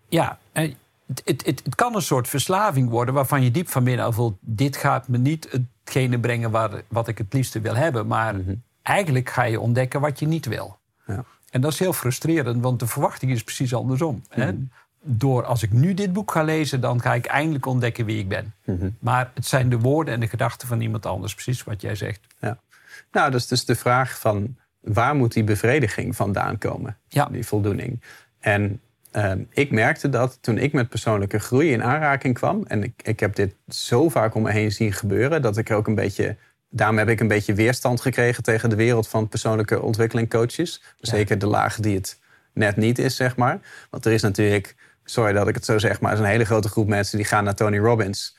ja, 0.08 0.38
eh, 0.52 0.74
het, 1.06 1.22
het, 1.24 1.46
het, 1.46 1.60
het 1.64 1.74
kan 1.74 1.94
een 1.94 2.02
soort 2.02 2.28
verslaving 2.28 2.88
worden 2.88 3.14
waarvan 3.14 3.42
je 3.42 3.50
diep 3.50 3.68
van 3.68 3.84
binnen 3.84 4.04
al 4.04 4.12
voelt: 4.12 4.36
dit 4.40 4.76
gaat 4.76 5.08
me 5.08 5.18
niet 5.18 5.48
hetgene 5.50 6.18
brengen 6.18 6.50
waar, 6.50 6.82
wat 6.88 7.08
ik 7.08 7.18
het 7.18 7.32
liefste 7.32 7.60
wil 7.60 7.74
hebben. 7.74 8.06
Maar 8.06 8.34
eigenlijk 8.82 9.30
ga 9.30 9.42
je 9.42 9.60
ontdekken 9.60 10.00
wat 10.00 10.18
je 10.18 10.26
niet 10.26 10.46
wil. 10.46 10.78
Ja. 11.06 11.24
En 11.50 11.60
dat 11.60 11.72
is 11.72 11.78
heel 11.78 11.92
frustrerend, 11.92 12.62
want 12.62 12.80
de 12.80 12.86
verwachting 12.86 13.32
is 13.32 13.44
precies 13.44 13.74
andersom. 13.74 14.22
Hè? 14.28 14.52
Door 15.00 15.44
als 15.44 15.62
ik 15.62 15.72
nu 15.72 15.94
dit 15.94 16.12
boek 16.12 16.30
ga 16.30 16.42
lezen, 16.42 16.80
dan 16.80 17.00
ga 17.00 17.14
ik 17.14 17.26
eindelijk 17.26 17.66
ontdekken 17.66 18.04
wie 18.04 18.18
ik 18.18 18.28
ben. 18.28 18.54
Maar 18.98 19.30
het 19.34 19.46
zijn 19.46 19.68
de 19.68 19.78
woorden 19.78 20.14
en 20.14 20.20
de 20.20 20.28
gedachten 20.28 20.68
van 20.68 20.80
iemand 20.80 21.06
anders, 21.06 21.34
precies 21.34 21.64
wat 21.64 21.80
jij 21.80 21.94
zegt. 21.94 22.20
Ja. 22.40 22.58
Nou, 23.12 23.30
dat 23.30 23.40
is 23.40 23.46
dus 23.46 23.64
de 23.64 23.76
vraag 23.76 24.18
van 24.18 24.56
waar 24.80 25.14
moet 25.14 25.32
die 25.32 25.44
bevrediging 25.44 26.16
vandaan 26.16 26.58
komen? 26.58 26.96
Ja. 27.08 27.24
Die 27.24 27.46
voldoening. 27.46 28.00
En 28.40 28.80
ehm, 29.22 29.42
ik 29.50 29.70
merkte 29.70 30.08
dat 30.08 30.38
toen 30.40 30.58
ik 30.58 30.72
met 30.72 30.88
persoonlijke 30.88 31.38
groei 31.38 31.72
in 31.72 31.82
aanraking 31.82 32.34
kwam. 32.34 32.64
En 32.66 32.82
ik, 32.82 33.02
ik 33.02 33.20
heb 33.20 33.34
dit 33.34 33.54
zo 33.68 34.08
vaak 34.08 34.34
om 34.34 34.42
me 34.42 34.50
heen 34.50 34.72
zien 34.72 34.92
gebeuren. 34.92 35.42
Dat 35.42 35.56
ik 35.56 35.68
er 35.68 35.76
ook 35.76 35.86
een 35.86 35.94
beetje. 35.94 36.36
Daarom 36.68 36.98
heb 36.98 37.08
ik 37.08 37.20
een 37.20 37.28
beetje 37.28 37.54
weerstand 37.54 38.00
gekregen 38.00 38.42
tegen 38.42 38.70
de 38.70 38.76
wereld 38.76 39.08
van 39.08 39.28
persoonlijke 39.28 39.82
ontwikkeling 39.82 40.30
coaches. 40.30 40.82
Zeker 41.00 41.38
de 41.38 41.46
laag 41.46 41.76
die 41.76 41.94
het 41.94 42.20
net 42.52 42.76
niet 42.76 42.98
is, 42.98 43.16
zeg 43.16 43.36
maar. 43.36 43.60
Want 43.90 44.04
er 44.04 44.12
is 44.12 44.22
natuurlijk, 44.22 44.74
sorry 45.04 45.32
dat 45.32 45.48
ik 45.48 45.54
het 45.54 45.64
zo 45.64 45.78
zeg, 45.78 46.00
maar 46.00 46.10
er 46.10 46.16
is 46.16 46.24
een 46.24 46.30
hele 46.30 46.44
grote 46.44 46.68
groep 46.68 46.88
mensen 46.88 47.16
die 47.16 47.26
gaan 47.26 47.44
naar 47.44 47.54
Tony 47.54 47.78
Robbins 47.78 48.36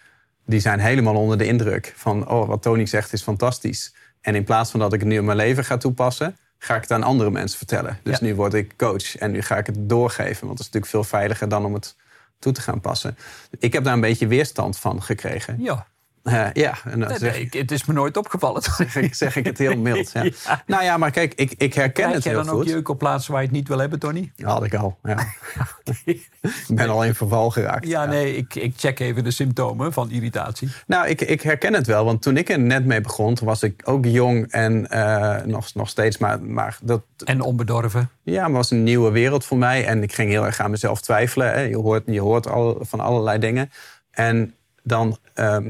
die 0.47 0.59
zijn 0.59 0.79
helemaal 0.79 1.15
onder 1.15 1.37
de 1.37 1.45
indruk 1.45 1.93
van... 1.95 2.29
oh, 2.29 2.47
wat 2.47 2.61
Tony 2.61 2.85
zegt 2.85 3.13
is 3.13 3.21
fantastisch. 3.21 3.95
En 4.21 4.35
in 4.35 4.43
plaats 4.43 4.71
van 4.71 4.79
dat 4.79 4.93
ik 4.93 4.99
het 4.99 5.09
nu 5.09 5.15
in 5.15 5.25
mijn 5.25 5.37
leven 5.37 5.65
ga 5.65 5.77
toepassen... 5.77 6.37
ga 6.59 6.75
ik 6.75 6.81
het 6.81 6.91
aan 6.91 7.03
andere 7.03 7.31
mensen 7.31 7.57
vertellen. 7.57 7.99
Dus 8.03 8.19
Ja. 8.19 8.25
nu 8.25 8.35
word 8.35 8.53
ik 8.53 8.73
coach 8.77 9.17
en 9.17 9.31
nu 9.31 9.41
ga 9.41 9.57
ik 9.57 9.65
het 9.65 9.89
doorgeven. 9.89 10.45
Want 10.45 10.57
dat 10.57 10.67
is 10.67 10.73
natuurlijk 10.73 10.91
veel 10.91 11.03
veiliger 11.03 11.49
dan 11.49 11.65
om 11.65 11.73
het 11.73 11.95
toe 12.39 12.51
te 12.53 12.61
gaan 12.61 12.79
passen. 12.81 13.17
Ik 13.59 13.73
heb 13.73 13.83
daar 13.83 13.93
een 13.93 14.01
beetje 14.01 14.27
weerstand 14.27 14.77
van 14.77 15.03
gekregen. 15.03 15.55
Ja, 15.61 15.87
Eh, 16.27 16.45
ja, 16.53 16.73
en 16.83 16.99
dan 16.99 17.09
nee, 17.09 17.17
zeg, 17.17 17.31
nee, 17.31 17.41
ik- 17.41 17.53
het 17.53 17.71
is 17.71 17.85
me 17.85 17.93
nooit 17.93 18.17
opgevallen. 18.17 18.61
zeg 18.77 18.95
ik, 18.95 19.15
zeg 19.15 19.35
ik 19.35 19.45
het 19.45 19.57
heel 19.57 19.77
mild. 19.77 20.11
Ja. 20.11 20.23
Ja. 20.45 20.63
Nou 20.65 20.83
ja, 20.83 20.97
maar 20.97 21.11
kijk, 21.11 21.33
ik, 21.33 21.53
ik 21.57 21.73
herken 21.73 21.93
Krijg 21.93 22.13
het 22.13 22.23
jij 22.23 22.33
heel 22.33 22.43
dan 22.43 22.53
ook 22.53 22.59
goed. 22.61 22.69
jeuk 22.69 22.89
op 22.89 22.97
plaatsen 22.97 23.31
waar 23.31 23.41
je 23.41 23.47
het 23.47 23.55
niet 23.55 23.67
wil 23.67 23.77
hebben, 23.79 23.99
Tony? 23.99 24.31
Had 24.41 24.63
ik 24.63 24.73
al, 24.75 24.97
ja. 25.03 25.17
ik 26.05 26.29
ben 26.67 26.89
al 26.89 27.03
in 27.03 27.15
verval 27.15 27.49
geraakt. 27.49 27.87
Ja, 27.87 28.05
nee, 28.05 28.35
ik, 28.37 28.55
ik 28.55 28.73
check 28.77 28.99
even 28.99 29.23
de 29.23 29.31
symptomen 29.31 29.93
van 29.93 30.11
irritatie. 30.11 30.69
Nou, 30.87 31.07
ik, 31.07 31.21
ik 31.21 31.41
herken 31.41 31.73
het 31.73 31.87
wel. 31.87 32.05
Want 32.05 32.21
toen 32.21 32.37
ik 32.37 32.49
er 32.49 32.59
net 32.59 32.85
mee 32.85 33.01
begon, 33.01 33.35
toen 33.35 33.47
was 33.47 33.63
ik 33.63 33.81
ook 33.83 34.05
jong 34.05 34.51
en 34.51 34.89
eh, 34.89 35.43
nog, 35.45 35.73
nog 35.73 35.89
steeds. 35.89 36.17
Maar, 36.17 36.41
maar 36.41 36.77
dat 36.83 37.01
En 37.25 37.41
onbedorven. 37.41 38.09
ja, 38.23 38.51
was 38.51 38.71
een 38.71 38.83
nieuwe 38.83 39.11
wereld 39.11 39.45
voor 39.45 39.57
mij. 39.57 39.85
En 39.85 40.03
ik 40.03 40.13
ging 40.13 40.29
heel 40.29 40.45
erg 40.45 40.59
aan 40.59 40.71
mezelf 40.71 41.01
twijfelen. 41.01 41.51
Hè. 41.51 41.61
Je 41.61 41.77
hoort, 41.77 42.03
je 42.05 42.21
hoort 42.21 42.47
al, 42.49 42.77
van 42.81 42.99
allerlei 42.99 43.39
dingen. 43.39 43.71
En 44.11 44.53
dan, 44.83 45.17
ehm, 45.33 45.69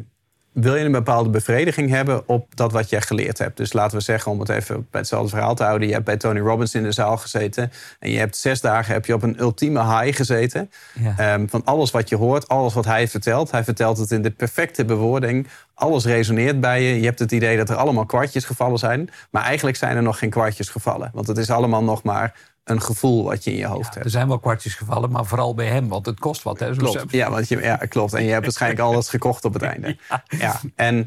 wil 0.59 0.75
je 0.75 0.85
een 0.85 0.91
bepaalde 0.91 1.29
bevrediging 1.29 1.89
hebben 1.89 2.27
op 2.27 2.55
dat 2.55 2.71
wat 2.71 2.89
jij 2.89 3.01
geleerd 3.01 3.37
hebt. 3.37 3.57
Dus 3.57 3.73
laten 3.73 3.97
we 3.97 4.03
zeggen, 4.03 4.31
om 4.31 4.39
het 4.39 4.49
even 4.49 4.87
bij 4.91 4.99
hetzelfde 4.99 5.29
verhaal 5.29 5.55
te 5.55 5.63
houden. 5.63 5.87
Je 5.87 5.93
hebt 5.93 6.05
bij 6.05 6.17
Tony 6.17 6.39
Robbins 6.39 6.75
in 6.75 6.83
de 6.83 6.91
zaal 6.91 7.17
gezeten. 7.17 7.71
En 7.99 8.11
je 8.11 8.17
hebt 8.17 8.37
zes 8.37 8.61
dagen 8.61 8.93
heb 8.93 9.05
je 9.05 9.13
op 9.13 9.23
een 9.23 9.39
ultieme 9.39 9.79
high 9.79 10.17
gezeten. 10.17 10.71
Ja. 10.99 11.13
Ehm, 11.17 11.47
van 11.47 11.61
alles 11.65 11.91
wat 11.91 12.09
je 12.09 12.15
hoort, 12.15 12.47
alles 12.47 12.73
wat 12.73 12.85
hij 12.85 13.07
vertelt. 13.07 13.51
Hij 13.51 13.63
vertelt 13.63 13.97
het 13.97 14.11
in 14.11 14.21
de 14.21 14.31
perfecte 14.31 14.85
bewoording. 14.85 15.47
Alles 15.73 16.05
resoneert 16.05 16.59
bij 16.59 16.81
je. 16.81 16.99
Je 16.99 17.05
hebt 17.05 17.19
het 17.19 17.31
idee 17.31 17.57
dat 17.57 17.69
er 17.69 17.75
allemaal 17.75 18.05
kwartjes 18.05 18.45
gevallen 18.45 18.79
zijn. 18.79 19.09
Maar 19.29 19.43
eigenlijk 19.43 19.77
zijn 19.77 19.95
er 19.95 20.03
nog 20.03 20.17
geen 20.17 20.29
kwartjes 20.29 20.69
gevallen. 20.69 21.09
Want 21.13 21.27
het 21.27 21.37
is 21.37 21.49
allemaal 21.49 21.83
nog 21.83 22.03
maar 22.03 22.33
een 22.69 22.81
gevoel 22.81 23.23
wat 23.23 23.43
je 23.43 23.51
in 23.51 23.57
je 23.57 23.65
hoofd 23.65 23.93
hebt. 23.93 24.05
Er 24.05 24.11
zijn 24.11 24.27
wel 24.27 24.39
kwartjes 24.39 24.75
gevallen, 24.75 25.11
maar 25.11 25.25
vooral 25.25 25.53
bij 25.53 25.67
hem, 25.67 25.87
want 25.87 26.05
het 26.05 26.19
kost 26.19 26.43
wat. 26.43 26.59
Hè? 26.59 26.75
Klopt, 26.75 27.11
ja, 27.11 27.29
want 27.29 27.47
je, 27.47 27.61
ja, 27.61 27.75
klopt. 27.75 28.13
En 28.13 28.23
je 28.23 28.31
hebt 28.31 28.43
waarschijnlijk 28.43 28.81
alles 28.87 29.09
gekocht 29.09 29.45
op 29.45 29.53
het 29.53 29.61
einde. 29.61 29.97
Ja. 30.27 30.59
En 30.75 30.99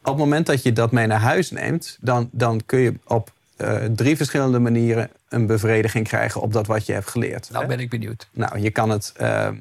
op 0.00 0.04
het 0.04 0.16
moment 0.16 0.46
dat 0.46 0.62
je 0.62 0.72
dat 0.72 0.92
mee 0.92 1.06
naar 1.06 1.20
huis 1.20 1.50
neemt, 1.50 1.98
dan, 2.00 2.28
dan 2.32 2.62
kun 2.66 2.78
je 2.78 2.94
op 3.06 3.32
eh, 3.56 3.84
drie 3.84 4.16
verschillende 4.16 4.58
manieren 4.58 5.10
een 5.28 5.46
bevrediging 5.46 6.08
krijgen 6.08 6.40
op 6.40 6.52
dat 6.52 6.66
wat 6.66 6.86
je 6.86 6.92
hebt 6.92 7.08
geleerd. 7.08 7.50
Nou 7.50 7.62
hè? 7.62 7.68
ben 7.68 7.80
ik 7.80 7.90
benieuwd. 7.90 8.28
Nou, 8.32 8.58
je 8.58 8.70
kan 8.70 8.90
het 8.90 9.12
ehm, 9.16 9.56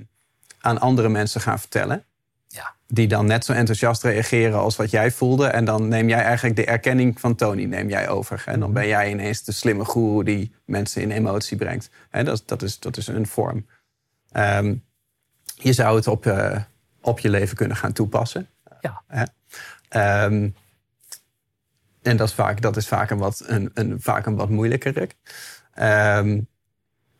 aan 0.60 0.79
andere 0.79 1.10
mensen 1.10 1.41
gaan 1.41 1.60
vertellen. 1.60 2.03
Die 2.88 3.08
dan 3.08 3.25
net 3.25 3.46
zo 3.46 3.53
enthousiast 3.53 4.03
reageren 4.03 4.60
als 4.60 4.75
wat 4.75 4.91
jij 4.91 5.12
voelde. 5.12 5.48
En 5.48 5.65
dan 5.65 5.88
neem 5.88 6.10
jij 6.10 6.22
eigenlijk 6.24 6.56
de 6.56 6.65
erkenning 6.65 7.20
van 7.20 7.36
Tony 7.36 7.63
neem 7.63 7.89
jij 7.89 8.10
over. 8.10 8.44
En 8.46 8.60
dan 8.60 8.74
ben 8.74 8.88
jij 8.88 9.10
ineens 9.12 9.44
de 9.44 9.51
slimme 9.51 9.86
goeroe 9.86 10.24
die 10.24 10.51
mensen 10.65 11.01
in 11.01 11.12
emotie 11.12 11.58
brengt. 11.58 11.89
Dat, 12.12 12.44
dat, 12.46 12.62
is, 12.62 12.79
dat 12.79 12.98
is 12.98 13.08
een 13.08 13.27
vorm. 13.27 13.65
Ehm, 14.32 14.75
je 15.56 15.74
zou 15.74 15.96
het 15.96 16.08
op, 16.08 16.25
eh, 16.25 16.62
op 17.01 17.20
je 17.20 17.29
leven 17.29 17.58
kunnen 17.58 17.77
gaan 17.77 17.94
toepassen. 17.94 18.48
Ja. 18.82 19.03
Ehm, 19.89 20.50
en 22.01 22.17
dat 22.17 22.27
is 22.27 22.34
vaak, 22.34 22.62
dat 22.62 22.77
is 22.77 22.88
vaak, 22.88 23.10
een, 23.10 23.17
wat, 23.17 23.44
een, 23.46 23.72
een, 23.74 24.01
vaak 24.01 24.25
een 24.25 24.36
wat 24.36 24.50
moeilijker. 24.50 25.08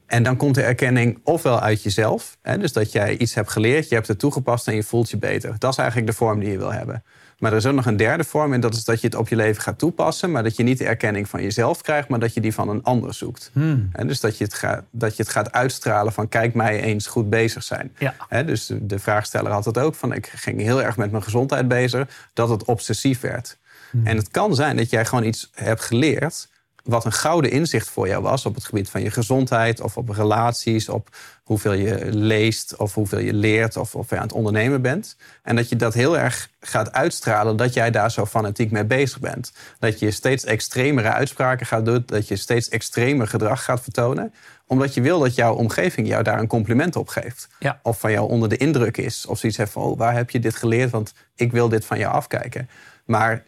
En 0.08 0.24
dan 0.24 0.38
komt 0.38 0.56
de 0.56 0.62
erkenning 0.62 1.20
ofwel 1.24 1.60
uit 1.60 1.84
jezelf. 1.84 2.38
Hè, 2.42 2.58
dus 2.58 2.74
dat 2.74 2.92
jij 2.92 3.18
iets 3.18 3.34
hebt 3.34 3.52
geleerd, 3.52 3.90
je 3.90 3.96
hebt 3.96 4.08
het 4.08 4.20
toegepast 4.20 4.68
en 4.68 4.76
je 4.76 4.84
voelt 4.84 5.10
je 5.10 5.18
beter. 5.18 5.56
Dat 5.58 5.72
is 5.72 5.78
eigenlijk 5.78 6.10
de 6.10 6.16
vorm 6.16 6.40
die 6.40 6.52
je 6.52 6.58
wil 6.58 6.74
hebben. 6.74 7.04
Maar 7.38 7.52
er 7.52 7.58
is 7.58 7.66
ook 7.66 7.76
nog 7.76 7.86
een 7.86 7.98
derde 7.98 8.24
vorm 8.24 8.54
en 8.54 8.60
dat 8.60 8.74
is 8.74 8.84
dat 8.84 9.02
je 9.02 9.08
het 9.08 9.16
op 9.16 9.28
je 9.28 9.36
leven 9.36 9.62
gaat 9.62 9.78
toepassen. 9.78 10.32
Maar 10.32 10.44
dat 10.44 10.56
je 10.56 10.64
niet 10.64 10.78
de 10.78 10.86
erkenning 10.86 11.30
van 11.30 11.42
jezelf 11.42 11.82
krijgt, 11.82 12.08
maar 12.08 12.20
dat 12.20 12.34
je 12.34 12.42
die 12.42 12.54
van 12.54 12.70
een 12.70 12.84
ander 12.84 13.14
zoekt. 13.14 13.50
Hmm. 13.54 13.90
Dus 14.06 14.20
dat 14.20 14.38
je, 14.38 14.44
het 14.44 14.54
gaat, 14.54 14.84
dat 14.92 15.18
je 15.18 15.24
het 15.24 15.32
gaat 15.32 15.52
uitstralen 15.52 16.14
van 16.14 16.30
kijk 16.30 16.54
mij 16.54 16.82
eens 16.82 17.08
goed 17.08 17.30
bezig 17.30 17.64
zijn. 17.64 17.96
Ja. 17.98 18.44
Dus 18.44 18.66
de, 18.66 18.86
de 18.86 19.00
vraagsteller 19.00 19.52
had 19.52 19.66
het 19.66 19.78
ook 19.78 19.96
van 19.96 20.14
ik 20.14 20.28
ging 20.36 20.62
heel 20.62 20.84
erg 20.84 20.98
met 20.98 21.12
mijn 21.12 21.24
gezondheid 21.24 21.68
bezig. 21.68 22.30
Dat 22.34 22.50
het 22.50 22.64
obsessief 22.64 23.20
werd. 23.20 23.58
En 24.04 24.18
het 24.18 24.30
kan 24.32 24.56
zijn 24.56 24.78
dat 24.78 24.90
jij 24.90 25.06
gewoon 25.06 25.24
iets 25.24 25.50
hebt 25.54 25.82
geleerd 25.82 26.48
wat 26.88 27.06
een 27.06 27.12
gouden 27.12 27.52
inzicht 27.52 27.90
voor 27.90 28.08
jou 28.08 28.22
was 28.22 28.46
op 28.46 28.56
het 28.56 28.66
gebied 28.66 28.90
van 28.90 29.02
je 29.02 29.12
gezondheid 29.12 29.82
of 29.82 29.98
op 29.98 30.10
relaties, 30.10 30.90
op 30.90 31.10
hoeveel 31.44 31.74
je 31.74 32.14
leest 32.14 32.76
of 32.76 32.94
hoeveel 32.94 33.20
je 33.20 33.34
leert 33.34 33.78
of 33.78 33.96
of 33.96 34.10
je 34.10 34.16
aan 34.16 34.22
het 34.22 34.32
ondernemen 34.32 34.82
bent. 34.82 35.18
En 35.44 35.56
dat 35.56 35.70
je 35.70 35.76
dat 35.76 35.94
heel 35.94 36.18
erg 36.18 36.50
gaat 36.60 36.92
uitstralen 36.92 37.58
dat 37.58 37.74
jij 37.74 37.92
daar 37.92 38.12
zo 38.12 38.26
fanatiek 38.26 38.72
mee 38.72 38.86
bezig 38.86 39.20
bent. 39.20 39.52
Dat 39.80 40.00
je 40.00 40.12
steeds 40.12 40.44
extremere 40.44 41.12
uitspraken 41.12 41.66
gaat 41.66 41.86
doen, 41.86 42.04
dat 42.06 42.28
je 42.28 42.36
steeds 42.36 42.70
extremer 42.70 43.28
gedrag 43.28 43.64
gaat 43.64 43.82
vertonen, 43.82 44.34
omdat 44.68 44.94
je 44.94 45.02
wil 45.02 45.20
dat 45.20 45.36
jouw 45.36 45.54
omgeving 45.54 46.08
jou 46.08 46.24
daar 46.24 46.40
een 46.40 46.48
compliment 46.48 46.96
op 46.96 47.08
geeft. 47.08 47.48
Ja. 47.60 47.80
Of 47.84 48.00
van 48.00 48.12
jou 48.12 48.30
onder 48.30 48.50
de 48.50 48.58
indruk 48.58 48.98
is. 48.98 49.26
Of 49.26 49.40
zoiets 49.40 49.58
heeft 49.58 49.72
van, 49.72 49.84
oh, 49.84 49.98
waar 49.98 50.14
heb 50.14 50.30
je 50.30 50.40
dit 50.40 50.56
geleerd? 50.56 50.90
Want 50.90 51.14
ik 51.36 51.52
wil 51.52 51.70
dit 51.70 51.86
van 51.86 51.98
jou 51.98 52.14
afkijken. 52.14 52.70
Maar 53.06 53.44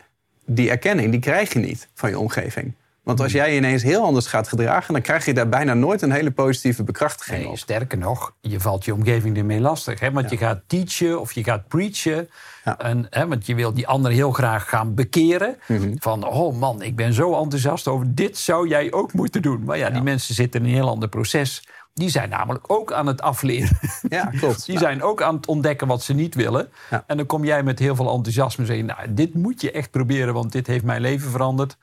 die 0.46 0.70
erkenning, 0.70 1.12
die 1.12 1.20
krijg 1.20 1.54
je 1.54 1.60
niet 1.60 1.88
van 1.94 2.10
je 2.10 2.20
omgeving. 2.20 2.74
Want 3.10 3.22
als 3.22 3.32
jij 3.32 3.52
je 3.52 3.58
ineens 3.58 3.84
heel 3.84 4.04
anders 4.04 4.28
gaat 4.28 4.48
gedragen... 4.48 4.94
dan 4.94 5.02
krijg 5.02 5.26
je 5.26 5.34
daar 5.34 5.50
bijna 5.50 5.74
nooit 5.74 6.02
een 6.02 6.12
hele 6.12 6.32
positieve 6.32 6.84
bekrachtiging 6.84 7.42
Nee, 7.42 7.50
op. 7.50 7.58
sterker 7.58 7.98
nog, 7.98 8.34
je 8.42 8.60
valt 8.60 8.86
je 8.86 8.94
omgeving 8.94 9.38
ermee 9.38 9.60
lastig. 9.60 10.00
Hè? 10.00 10.12
Want 10.12 10.30
je 10.30 10.38
gaat 10.38 10.62
teachen 10.68 11.20
of 11.20 11.32
je 11.32 11.44
gaat 11.44 11.68
preachen. 11.68 12.30
Ja. 12.66 12.78
En, 12.78 13.08
hè, 13.10 13.28
want 13.28 13.46
je 13.46 13.56
wil 13.56 13.74
die 13.74 13.88
ander 13.88 14.12
heel 14.12 14.32
graag 14.32 14.70
gaan 14.70 14.96
bekeren. 14.96 15.58
Mhm. 15.68 15.94
Van, 15.98 16.28
oh 16.28 16.60
man, 16.60 16.82
ik 16.82 16.96
ben 16.96 17.14
zo 17.14 17.42
enthousiast 17.42 17.88
over 17.88 18.16
dit 18.16 18.38
zou 18.38 18.68
jij 18.68 18.92
ook 18.92 19.14
moeten 19.14 19.42
doen. 19.42 19.64
Maar 19.64 19.78
ja, 19.78 19.90
die 19.90 20.02
mensen 20.02 20.36
zitten 20.36 20.62
in 20.62 20.68
een 20.68 20.74
heel 20.74 20.90
ander 20.90 21.10
proces. 21.10 21.68
Die 21.94 22.10
zijn 22.10 22.30
namelijk 22.30 22.72
ook 22.72 22.94
aan 22.94 23.08
het 23.08 23.22
afleren. 23.22 23.78
Ja, 24.10 24.26
klopt. 24.26 24.66
Die 24.72 24.78
zijn 24.78 25.04
ook 25.04 25.22
aan 25.22 25.36
het 25.36 25.48
ontdekken 25.48 25.88
wat 25.88 26.04
ze 26.04 26.14
niet 26.14 26.36
willen. 26.36 26.70
En 27.08 27.18
dan 27.18 27.26
kom 27.26 27.46
jij 27.46 27.64
met 27.64 27.80
heel 27.80 27.96
veel 27.96 28.14
enthousiasme 28.14 28.64
en 28.64 28.68
zeg 28.70 28.78
je... 28.78 28.84
nou, 28.84 29.14
dit 29.14 29.34
moet 29.34 29.62
je 29.62 29.72
echt 29.72 29.92
proberen, 29.92 30.34
want 30.34 30.52
dit 30.52 30.68
heeft 30.68 30.84
mijn 30.84 31.02
leven 31.02 31.32
veranderd. 31.32 31.78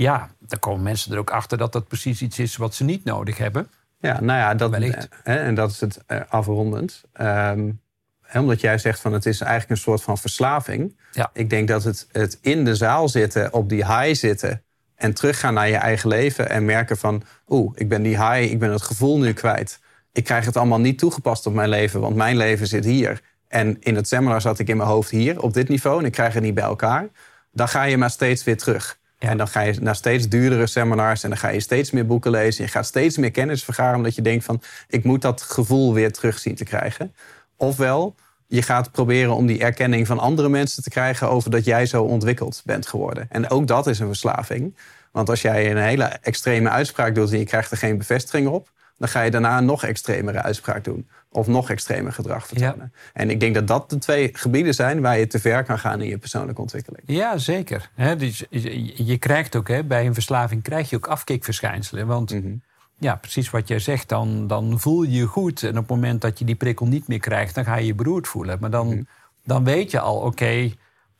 Ja, 0.00 0.30
dan 0.38 0.58
komen 0.58 0.82
mensen 0.82 1.12
er 1.12 1.18
ook 1.18 1.30
achter 1.30 1.58
dat 1.58 1.72
dat 1.72 1.88
precies 1.88 2.22
iets 2.22 2.38
is 2.38 2.56
wat 2.56 2.74
ze 2.74 2.84
niet 2.84 3.04
nodig 3.04 3.38
hebben. 3.38 3.70
Ja, 4.00 4.20
nou 4.20 4.38
ja, 4.38 4.54
dat, 4.54 4.70
Wellicht. 4.70 5.08
hè, 5.22 5.36
en 5.36 5.54
dat 5.54 5.70
is 5.70 5.80
het 5.80 6.00
eh, 6.06 6.20
afrondend. 6.28 7.04
Hè, 7.12 8.40
omdat 8.40 8.60
jij 8.60 8.78
zegt 8.78 9.00
van 9.00 9.12
het 9.12 9.26
is 9.26 9.40
eigenlijk 9.40 9.70
een 9.70 9.76
soort 9.76 10.02
van 10.02 10.18
verslaving. 10.18 10.98
Ja. 11.12 11.30
Ik 11.32 11.50
denk 11.50 11.68
dat 11.68 11.84
het, 11.84 12.06
het 12.12 12.38
in 12.40 12.64
de 12.64 12.74
zaal 12.74 13.08
zitten, 13.08 13.52
op 13.52 13.68
die 13.68 13.86
high 13.86 14.14
zitten... 14.14 14.62
en 14.94 15.14
teruggaan 15.14 15.54
naar 15.54 15.68
je 15.68 15.76
eigen 15.76 16.08
leven 16.08 16.50
en 16.50 16.64
merken 16.64 16.96
van... 16.96 17.22
oeh, 17.48 17.72
ik 17.74 17.88
ben 17.88 18.02
die 18.02 18.16
high, 18.16 18.52
ik 18.52 18.58
ben 18.58 18.70
het 18.70 18.82
gevoel 18.82 19.18
nu 19.18 19.32
kwijt. 19.32 19.80
Ik 20.12 20.24
krijg 20.24 20.44
het 20.44 20.56
allemaal 20.56 20.80
niet 20.80 20.98
toegepast 20.98 21.46
op 21.46 21.54
mijn 21.54 21.68
leven, 21.68 22.00
want 22.00 22.16
mijn 22.16 22.36
leven 22.36 22.66
zit 22.66 22.84
hier. 22.84 23.20
En 23.48 23.76
in 23.80 23.94
het 23.94 24.08
seminar 24.08 24.40
zat 24.40 24.58
ik 24.58 24.68
in 24.68 24.76
mijn 24.76 24.88
hoofd 24.88 25.10
hier, 25.10 25.42
op 25.42 25.54
dit 25.54 25.68
niveau... 25.68 25.98
en 25.98 26.04
ik 26.04 26.12
krijg 26.12 26.34
het 26.34 26.42
niet 26.42 26.54
bij 26.54 26.64
elkaar. 26.64 27.08
Dan 27.52 27.68
ga 27.68 27.82
je 27.82 27.98
maar 27.98 28.10
steeds 28.10 28.44
weer 28.44 28.56
terug. 28.56 28.98
En 29.18 29.36
dan 29.36 29.48
ga 29.48 29.60
je 29.60 29.80
naar 29.80 29.94
steeds 29.94 30.28
duurdere 30.28 30.66
seminars 30.66 31.22
en 31.22 31.28
dan 31.28 31.38
ga 31.38 31.48
je 31.48 31.60
steeds 31.60 31.90
meer 31.90 32.06
boeken 32.06 32.30
lezen. 32.30 32.64
Je 32.64 32.70
gaat 32.70 32.86
steeds 32.86 33.16
meer 33.16 33.30
kennis 33.30 33.64
vergaren 33.64 33.96
omdat 33.96 34.14
je 34.14 34.22
denkt 34.22 34.44
van... 34.44 34.62
ik 34.88 35.04
moet 35.04 35.22
dat 35.22 35.42
gevoel 35.42 35.94
weer 35.94 36.12
terug 36.12 36.38
zien 36.38 36.54
te 36.54 36.64
krijgen. 36.64 37.14
Ofwel, 37.56 38.14
je 38.46 38.62
gaat 38.62 38.92
proberen 38.92 39.34
om 39.34 39.46
die 39.46 39.60
erkenning 39.60 40.06
van 40.06 40.18
andere 40.18 40.48
mensen 40.48 40.82
te 40.82 40.90
krijgen... 40.90 41.28
over 41.28 41.50
dat 41.50 41.64
jij 41.64 41.86
zo 41.86 42.02
ontwikkeld 42.02 42.62
bent 42.64 42.86
geworden. 42.86 43.26
En 43.30 43.50
ook 43.50 43.66
dat 43.66 43.86
is 43.86 43.98
een 43.98 44.06
verslaving. 44.06 44.76
Want 45.12 45.28
als 45.28 45.42
jij 45.42 45.70
een 45.70 45.76
hele 45.76 46.04
extreme 46.04 46.68
uitspraak 46.68 47.14
doet 47.14 47.32
en 47.32 47.38
je 47.38 47.44
krijgt 47.44 47.70
er 47.70 47.76
geen 47.76 47.98
bevestiging 47.98 48.48
op... 48.48 48.70
dan 48.98 49.08
ga 49.08 49.22
je 49.22 49.30
daarna 49.30 49.58
een 49.58 49.64
nog 49.64 49.84
extremere 49.84 50.42
uitspraak 50.42 50.84
doen. 50.84 51.08
Of 51.30 51.46
nog 51.46 51.70
extremer 51.70 52.12
gedrag 52.12 52.46
vertonen. 52.46 52.92
En 53.12 53.30
ik 53.30 53.40
denk 53.40 53.54
dat 53.54 53.66
dat 53.66 53.90
de 53.90 53.98
twee 53.98 54.30
gebieden 54.32 54.74
zijn 54.74 55.00
waar 55.00 55.18
je 55.18 55.26
te 55.26 55.38
ver 55.38 55.64
kan 55.64 55.78
gaan 55.78 56.00
in 56.00 56.08
je 56.08 56.18
persoonlijke 56.18 56.60
ontwikkeling. 56.60 57.02
Ja, 57.06 57.38
zeker. 57.38 57.90
Dus 58.18 58.44
je, 58.50 59.16
krijgt 59.18 59.56
ook, 59.56 59.68
hè, 59.68 59.84
bij 59.84 60.06
een 60.06 60.14
verslaving 60.14 60.62
krijg 60.62 60.90
je 60.90 60.96
ook 60.96 61.06
afkikverschijnselen. 61.06 62.06
Want 62.06 62.30
Mhm. 62.32 62.54
ja, 62.98 63.14
precies 63.16 63.50
wat 63.50 63.68
jij 63.68 63.78
zegt, 63.78 64.08
dan, 64.08 64.46
dan 64.46 64.80
voel 64.80 65.02
je 65.02 65.10
je 65.12 65.26
goed. 65.26 65.62
En 65.62 65.70
op 65.70 65.76
het 65.76 65.88
moment 65.88 66.20
dat 66.20 66.38
je 66.38 66.44
die 66.44 66.54
prikkel 66.54 66.86
niet 66.86 67.08
meer 67.08 67.20
krijgt, 67.20 67.54
dan 67.54 67.64
ga 67.64 67.76
je 67.76 67.86
je 67.86 67.94
beroerd 67.94 68.28
voelen. 68.28 68.56
Maar 68.60 68.70
dan, 68.70 69.06
dan 69.44 69.64
weet 69.64 69.90
je 69.90 70.00
al, 70.00 70.16
oké, 70.16 70.72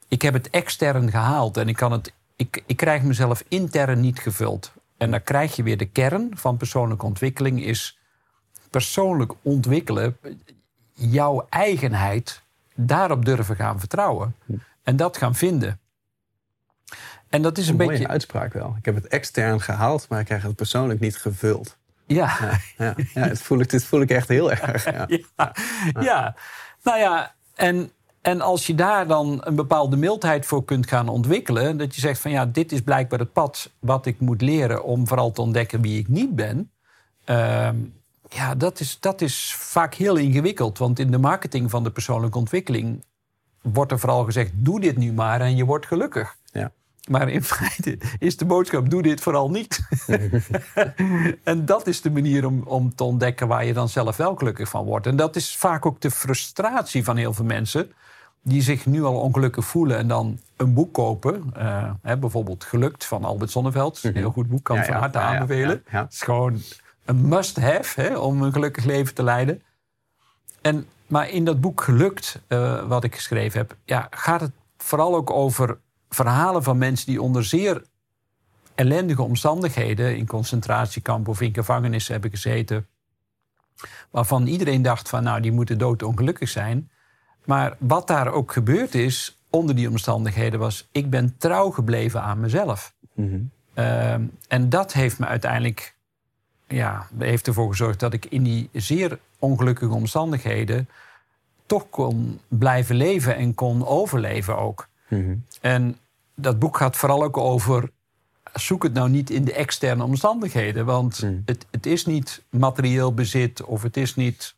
ik 0.09 0.23
heb 0.23 0.35
het 0.35 0.51
extern 0.51 1.11
gehaald 1.11 1.57
en 1.57 1.69
ik, 1.69 1.77
kan 1.77 1.93
het, 1.93 2.13
ik, 2.37 2.63
ik 2.67 2.77
krijg 2.77 3.03
mezelf 3.03 3.45
intern 3.49 4.01
niet 4.01 4.19
gevuld. 4.19 4.73
En 4.99 5.11
dan 5.11 5.23
krijg 5.23 5.57
je 5.57 5.63
weer 5.63 5.77
de 5.77 5.89
kern 5.89 6.31
van 6.35 6.57
persoonlijke 6.57 7.07
ontwikkeling 7.07 7.63
is 7.65 7.99
persoonlijk 8.71 9.33
ontwikkelen, 9.43 10.19
jouw 10.93 11.47
eigenheid, 11.51 12.43
daarop 12.75 13.25
durven 13.25 13.57
gaan 13.57 13.79
vertrouwen. 13.79 14.37
En 14.83 14.97
dat 14.97 15.17
gaan 15.17 15.35
vinden. 15.35 15.81
En 17.29 17.43
dat 17.43 17.59
is 17.59 17.65
een, 17.67 17.71
Een 17.73 17.77
mooie 17.79 17.91
beetje. 17.91 18.09
uitspraak 18.09 18.53
wel. 18.53 18.75
Ik 18.79 18.85
heb 18.85 18.95
het 18.95 19.07
extern 19.07 19.61
gehaald, 19.61 20.09
maar 20.09 20.21
ik 20.21 20.27
krijg 20.27 20.43
het 20.43 20.57
persoonlijk 20.57 21.01
niet 21.01 21.17
gevuld. 21.17 21.77
Ja, 22.07 22.37
Ja, 22.41 22.59
ja, 22.77 22.95
ja 23.15 23.29
dit, 23.29 23.43
voel 23.43 23.61
ik, 23.61 23.71
dit 23.71 23.85
voel 23.85 24.01
ik 24.01 24.11
echt 24.11 24.29
heel 24.29 24.51
erg. 24.53 24.85
Ja. 24.93 25.07
ja, 25.09 25.55
ja. 26.01 26.37
Nou 26.83 26.99
ja, 26.99 27.35
en, 27.55 27.93
en 28.29 28.41
als 28.41 28.67
je 28.67 28.75
daar 28.75 29.07
dan 29.07 29.41
een 29.45 29.55
bepaalde 29.55 29.97
mildheid 29.97 30.47
voor 30.47 30.65
kunt 30.65 30.89
gaan 30.89 31.09
ontwikkelen, 31.09 31.77
dat 31.77 31.95
je 31.95 32.01
zegt 32.01 32.21
van 32.21 32.31
ja, 32.31 32.47
dit 32.47 32.73
is 32.73 32.81
blijkbaar 32.81 33.19
het 33.19 33.33
pad 33.33 33.71
wat 33.79 34.07
ik 34.07 34.21
moet 34.21 34.41
leren 34.43 34.85
om 34.85 35.07
vooral 35.07 35.31
te 35.31 35.41
ontdekken 35.41 35.81
wie 35.81 35.99
ik 35.99 36.09
niet 36.09 36.35
ben. 36.35 36.71
Ehm, 37.25 37.77
ja, 38.29 38.55
dat 38.55 38.81
is, 38.81 39.01
dat 39.01 39.21
is 39.21 39.55
vaak 39.59 39.95
heel 39.95 40.17
ingewikkeld, 40.17 40.79
want 40.79 40.99
in 40.99 41.11
de 41.11 41.19
marketing 41.19 41.71
van 41.71 41.85
de 41.85 41.91
persoonlijke 41.91 42.39
ontwikkeling 42.39 43.05
wordt 43.63 43.93
er 43.93 43.99
vooral 43.99 44.25
gezegd: 44.25 44.51
doe 44.55 44.81
dit 44.81 44.97
nu 44.97 45.13
maar 45.13 45.41
en 45.41 45.57
je 45.57 45.65
wordt 45.65 45.87
gelukkig. 45.87 46.37
Ja. 46.53 46.73
Maar 47.11 47.29
in 47.29 47.45
feite 47.45 47.99
is 48.19 48.37
de 48.37 48.45
boodschap: 48.45 48.91
doe 48.91 49.03
dit 49.03 49.21
vooral 49.21 49.51
niet. 49.51 49.81
en 51.45 51.65
dat 51.65 51.87
is 51.87 52.01
de 52.01 52.11
manier 52.11 52.47
om, 52.47 52.63
om 52.65 52.95
te 52.95 53.05
ontdekken 53.05 53.49
waar 53.49 53.65
je 53.65 53.73
dan 53.73 53.89
zelf 53.89 54.17
wel 54.17 54.35
gelukkig 54.35 54.69
van 54.69 54.85
wordt. 54.85 55.07
En 55.07 55.17
dat 55.17 55.37
is 55.37 55.57
vaak 55.57 55.87
ook 55.87 56.01
de 56.01 56.11
frustratie 56.11 57.05
van 57.05 57.17
heel 57.17 57.33
veel 57.33 57.45
mensen. 57.45 57.93
Die 58.43 58.63
zich 58.63 58.87
nu 58.87 59.05
al 59.05 59.21
ongelukkig 59.21 59.65
voelen 59.65 59.97
en 59.99 60.09
dan 60.09 60.39
een 60.57 60.75
boek 60.75 60.95
kopen. 60.95 61.51
Eh, 61.55 61.91
hè, 62.03 62.17
bijvoorbeeld 62.17 62.65
Gelukt 62.65 63.05
van 63.05 63.25
Albert 63.25 63.51
Sonneveld. 63.51 64.05
Een 64.05 64.17
heel 64.17 64.31
goed 64.31 64.49
boek, 64.49 64.63
kan 64.65 64.77
Ja, 64.77 64.85
van 64.85 64.95
harte 64.95 65.19
ja, 65.19 65.25
aanbevelen. 65.25 65.83
ja. 65.91 66.03
Het 66.03 66.13
is 66.13 66.23
gewoon 66.23 66.61
een 67.05 67.29
must-have 67.29 68.21
om 68.21 68.43
een 68.43 68.53
gelukkig 68.53 68.85
leven 68.85 69.15
te 69.15 69.23
leiden. 69.23 69.63
En, 70.61 70.87
maar 71.07 71.31
in 71.31 71.45
dat 71.45 71.61
boek 71.61 71.81
Gelukt, 71.81 72.41
eh, 72.47 72.83
wat 72.87 73.05
ik 73.05 73.15
geschreven 73.15 73.59
heb, 73.59 73.77
ja, 73.85 74.07
gaat 74.11 74.41
het 74.41 74.53
vooral 74.77 75.15
ook 75.17 75.31
over 75.31 75.79
verhalen 76.09 76.63
van 76.63 76.79
mensen 76.79 77.07
die 77.07 77.23
onder 77.23 77.45
zeer 77.45 77.83
ellendige 78.75 79.23
omstandigheden 79.23 80.17
in 80.17 80.27
concentratiekampen 80.27 81.33
of 81.33 81.41
in 81.41 81.55
gevangenissen 81.55 82.13
hebben 82.13 82.31
gezeten. 82.31 82.87
Waarvan 84.11 84.47
iedereen 84.47 84.83
dacht 84.83 85.09
van 85.09 85.23
nou 85.23 85.41
die 85.41 85.53
moeten 85.53 85.79
doodongelukkig 85.79 86.49
zijn. 86.49 86.91
Maar 87.49 87.77
wat 87.79 88.07
daar 88.07 88.33
ook 88.33 88.53
gebeurd 88.53 88.95
is 88.95 89.39
onder 89.51 89.75
die 89.75 89.89
omstandigheden 89.89 90.61
was 90.61 90.89
ik 90.93 91.11
ben 91.11 91.35
trouw 91.39 91.71
gebleven 91.71 92.23
aan 92.23 92.41
mezelf. 92.41 92.95
Ehm, 93.75 94.23
en 94.49 94.69
dat 94.69 94.93
heeft 94.93 95.19
me 95.19 95.27
uiteindelijk 95.27 95.95
ja, 96.67 97.07
heeft 97.19 97.47
ervoor 97.47 97.69
gezorgd 97.69 98.01
dat 98.01 98.13
ik 98.13 98.25
in 98.25 98.43
die 98.43 98.69
zeer 98.73 99.19
ongelukkige 99.39 99.93
omstandigheden 99.93 100.89
toch 101.67 101.91
kon 101.91 102.41
blijven 102.49 102.97
leven 102.97 103.37
en 103.37 103.55
kon 103.55 103.87
overleven 103.87 104.59
ook. 104.59 104.89
En 105.61 105.99
dat 106.35 106.59
boek 106.59 106.77
gaat 106.77 106.97
vooral 106.97 107.25
ook 107.25 107.37
over. 107.37 107.91
Zoek 108.53 108.83
het 108.83 108.93
nou 108.93 109.11
niet 109.11 109.31
in 109.31 109.45
de 109.45 109.53
externe 109.53 110.05
omstandigheden. 110.05 110.85
Want 110.85 111.27
het, 111.45 111.67
het 111.71 111.87
is 111.87 112.07
niet 112.07 112.43
materieel 112.51 113.15
bezit 113.15 113.65
of 113.65 113.83
het 113.83 113.97
is 113.97 114.15
niet 114.15 114.55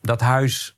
dat 0.00 0.20
huis 0.20 0.76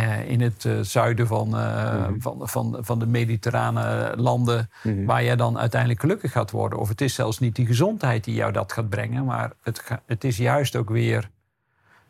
eh, 0.00 0.30
in 0.30 0.40
het 0.40 0.64
eh, 0.64 0.80
zuiden 0.80 1.26
van, 1.26 1.56
eh, 1.56 2.08
van, 2.18 2.48
van, 2.48 2.78
van 2.80 2.98
de 2.98 3.06
mediterrane 3.06 4.12
landen. 4.16 4.70
waar 5.06 5.24
jij 5.24 5.36
dan 5.36 5.58
uiteindelijk 5.58 6.00
gelukkig 6.00 6.32
gaat 6.32 6.50
worden. 6.50 6.78
Of 6.78 6.88
het 6.88 7.00
is 7.00 7.14
zelfs 7.14 7.38
niet 7.38 7.56
die 7.56 7.66
gezondheid 7.66 8.24
die 8.24 8.34
jou 8.34 8.52
dat 8.52 8.72
gaat 8.72 8.88
brengen. 8.88 9.24
Maar 9.24 9.52
het, 9.62 9.82
het 10.06 10.24
is 10.24 10.36
juist 10.36 10.76
ook 10.76 10.90
weer. 10.90 11.30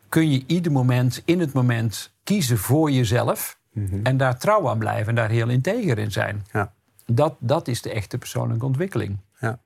kun 0.09 0.31
je 0.31 0.43
ieder 0.47 0.71
moment, 0.71 1.21
in 1.25 1.39
het 1.39 1.53
moment, 1.53 2.13
kiezen 2.23 2.57
voor 2.57 2.91
jezelf. 2.91 3.59
En 4.03 4.17
daar 4.17 4.37
trouw 4.37 4.69
aan 4.69 4.77
blijven 4.79 5.07
en 5.07 5.15
daar 5.15 5.29
heel 5.29 5.49
integer 5.49 5.97
in 5.97 6.11
zijn. 6.11 6.45
Ja. 6.51 6.73
Dat, 7.05 7.35
dat 7.39 7.67
is 7.67 7.81
de 7.81 7.91
echte 7.91 8.17
persoonlijke 8.17 8.65
ontwikkeling. 8.65 9.17
Ja. 9.39 9.59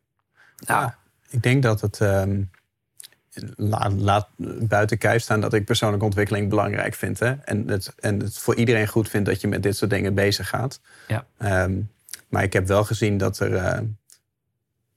Nou, 0.68 0.92
Ik 1.30 1.44
denk 1.44 1.64
dat 1.64 1.82
het. 1.82 2.02
ehm, 2.02 2.42
laat, 3.56 3.94
laat 3.94 4.28
buiten 4.68 4.98
kijf 4.98 5.22
staan 5.22 5.42
dat 5.42 5.54
ik 5.54 5.66
persoonlijke 5.66 6.06
ontwikkeling 6.06 6.50
belangrijk 6.50 6.94
vind. 6.94 7.20
Hè? 7.20 7.32
En, 7.44 7.68
het, 7.68 7.94
en 8.00 8.20
het 8.20 8.38
voor 8.38 8.56
iedereen 8.56 8.88
goed 8.88 9.10
vind 9.10 9.26
dat 9.26 9.42
je 9.42 9.48
met 9.48 9.64
dit 9.64 9.78
soort 9.78 9.92
dingen 9.92 10.14
bezig 10.14 10.50
gaat. 10.50 10.80
Ja. 11.08 11.26
Ehm, 11.38 11.80
maar 12.30 12.44
ik 12.44 12.54
heb 12.54 12.68
wel 12.68 12.84
gezien 12.84 13.18
dat 13.18 13.40
er. 13.40 13.56
eh, 13.56 13.80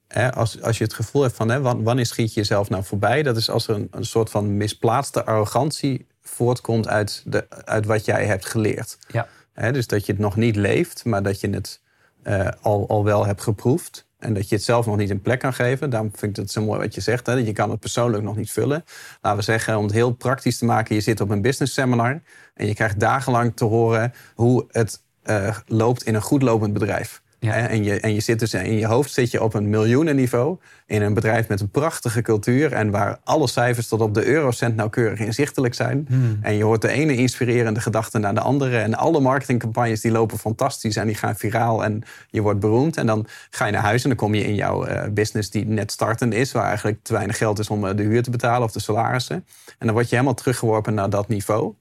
hè, 0.08 0.32
als, 0.34 0.62
als 0.62 0.78
je 0.78 0.84
het 0.84 0.94
gevoel 0.94 1.22
hebt 1.22 1.34
van 1.36 1.48
hè, 1.48 1.60
wan- 1.60 1.82
wanneer 1.82 2.06
schiet 2.06 2.34
je 2.34 2.40
jezelf 2.40 2.68
nou 2.68 2.84
voorbij, 2.84 3.22
dat 3.22 3.36
is 3.36 3.50
als 3.50 3.68
er 3.68 3.74
een, 3.74 3.88
een 3.90 4.04
soort 4.04 4.30
van 4.30 4.56
misplaatste 4.56 5.24
arrogantie 5.24 6.06
voortkomt 6.22 6.88
uit, 6.88 7.22
de, 7.26 7.46
uit 7.64 7.86
wat 7.86 8.04
jij 8.04 8.26
hebt 8.26 8.46
geleerd. 8.46 8.98
ja. 9.08 9.28
Hè, 9.52 9.72
dus 9.72 9.86
dat 9.86 10.06
je 10.06 10.12
het 10.12 10.20
nog 10.20 10.36
niet 10.36 10.56
leeft, 10.56 11.04
maar 11.04 11.22
dat 11.22 11.40
je 11.40 11.50
het 11.50 11.80
eh, 12.22 12.48
al, 12.60 12.88
al 12.88 13.04
wel 13.04 13.26
hebt 13.26 13.42
geproefd. 13.42 14.06
En 14.18 14.34
dat 14.34 14.48
je 14.48 14.54
het 14.54 14.64
zelf 14.64 14.86
nog 14.86 14.96
niet 14.96 15.10
een 15.10 15.20
plek 15.20 15.40
kan 15.40 15.54
geven. 15.54 15.90
Daarom 15.90 16.10
vind 16.14 16.36
ik 16.36 16.42
het 16.42 16.52
zo 16.52 16.62
mooi 16.62 16.80
wat 16.80 16.94
je 16.94 17.00
zegt. 17.00 17.26
Hè? 17.26 17.32
Je 17.32 17.52
kan 17.52 17.70
het 17.70 17.80
persoonlijk 17.80 18.22
nog 18.22 18.36
niet 18.36 18.50
vullen. 18.50 18.84
Laten 19.20 19.38
we 19.38 19.44
zeggen, 19.44 19.76
om 19.76 19.84
het 19.84 19.92
heel 19.92 20.12
praktisch 20.12 20.58
te 20.58 20.64
maken. 20.64 20.94
Je 20.94 21.00
zit 21.00 21.20
op 21.20 21.30
een 21.30 21.42
business 21.42 21.74
seminar. 21.74 22.22
En 22.54 22.66
je 22.66 22.74
krijgt 22.74 23.00
dagenlang 23.00 23.56
te 23.56 23.64
horen 23.64 24.12
hoe 24.34 24.64
het 24.68 25.02
eh, 25.22 25.56
loopt 25.66 26.02
in 26.02 26.14
een 26.14 26.22
goed 26.22 26.42
lopend 26.42 26.72
bedrijf. 26.72 27.22
Ja. 27.40 27.68
En, 27.68 27.84
je, 27.84 28.00
en 28.00 28.14
je 28.14 28.20
zit 28.20 28.38
dus 28.38 28.54
in 28.54 28.78
je 28.78 28.86
hoofd 28.86 29.12
zit 29.12 29.30
je 29.30 29.42
op 29.42 29.54
een 29.54 29.70
miljoenenniveau. 29.70 30.58
In 30.86 31.02
een 31.02 31.14
bedrijf 31.14 31.48
met 31.48 31.60
een 31.60 31.70
prachtige 31.70 32.22
cultuur. 32.22 32.72
En 32.72 32.90
waar 32.90 33.18
alle 33.24 33.46
cijfers 33.46 33.88
tot 33.88 34.00
op 34.00 34.14
de 34.14 34.24
eurocent 34.24 34.76
nauwkeurig 34.76 35.18
inzichtelijk 35.18 35.74
zijn. 35.74 36.06
En 36.42 36.54
je 36.54 36.64
hoort 36.64 36.82
de 36.82 36.88
ene 36.88 37.16
inspirerende 37.16 37.80
gedachte 37.80 38.18
naar 38.18 38.34
de 38.34 38.40
andere. 38.40 38.78
En 38.78 38.94
alle 38.94 39.20
marketingcampagnes 39.20 40.00
die 40.00 40.12
lopen 40.12 40.38
fantastisch. 40.38 40.96
En 40.96 41.06
die 41.06 41.16
gaan 41.16 41.36
viraal. 41.36 41.84
En 41.84 42.02
je 42.30 42.42
wordt 42.42 42.60
beroemd. 42.60 42.96
En 42.96 43.06
dan 43.06 43.26
ga 43.50 43.66
je 43.66 43.72
naar 43.72 43.82
huis. 43.82 44.02
En 44.02 44.08
dan 44.08 44.18
kom 44.18 44.34
je 44.34 44.44
in 44.44 44.54
jouw 44.54 44.84
eh, 44.84 45.10
business 45.10 45.50
die 45.50 45.66
net 45.66 45.92
startend 45.92 46.34
is. 46.34 46.52
Waar 46.52 46.66
eigenlijk 46.66 46.98
te 47.02 47.12
weinig 47.12 47.36
geld 47.36 47.58
is 47.58 47.68
om 47.68 47.86
eh, 47.86 47.96
de 47.96 48.02
huur 48.02 48.22
te 48.22 48.30
betalen 48.30 48.62
of 48.62 48.72
de 48.72 48.80
salarissen. 48.80 49.36
En 49.78 49.86
dan 49.86 49.92
word 49.92 50.08
je 50.08 50.14
helemaal 50.14 50.34
teruggeworpen 50.36 50.94
naar 50.94 51.10
dat 51.10 51.28
niveau. 51.28 51.74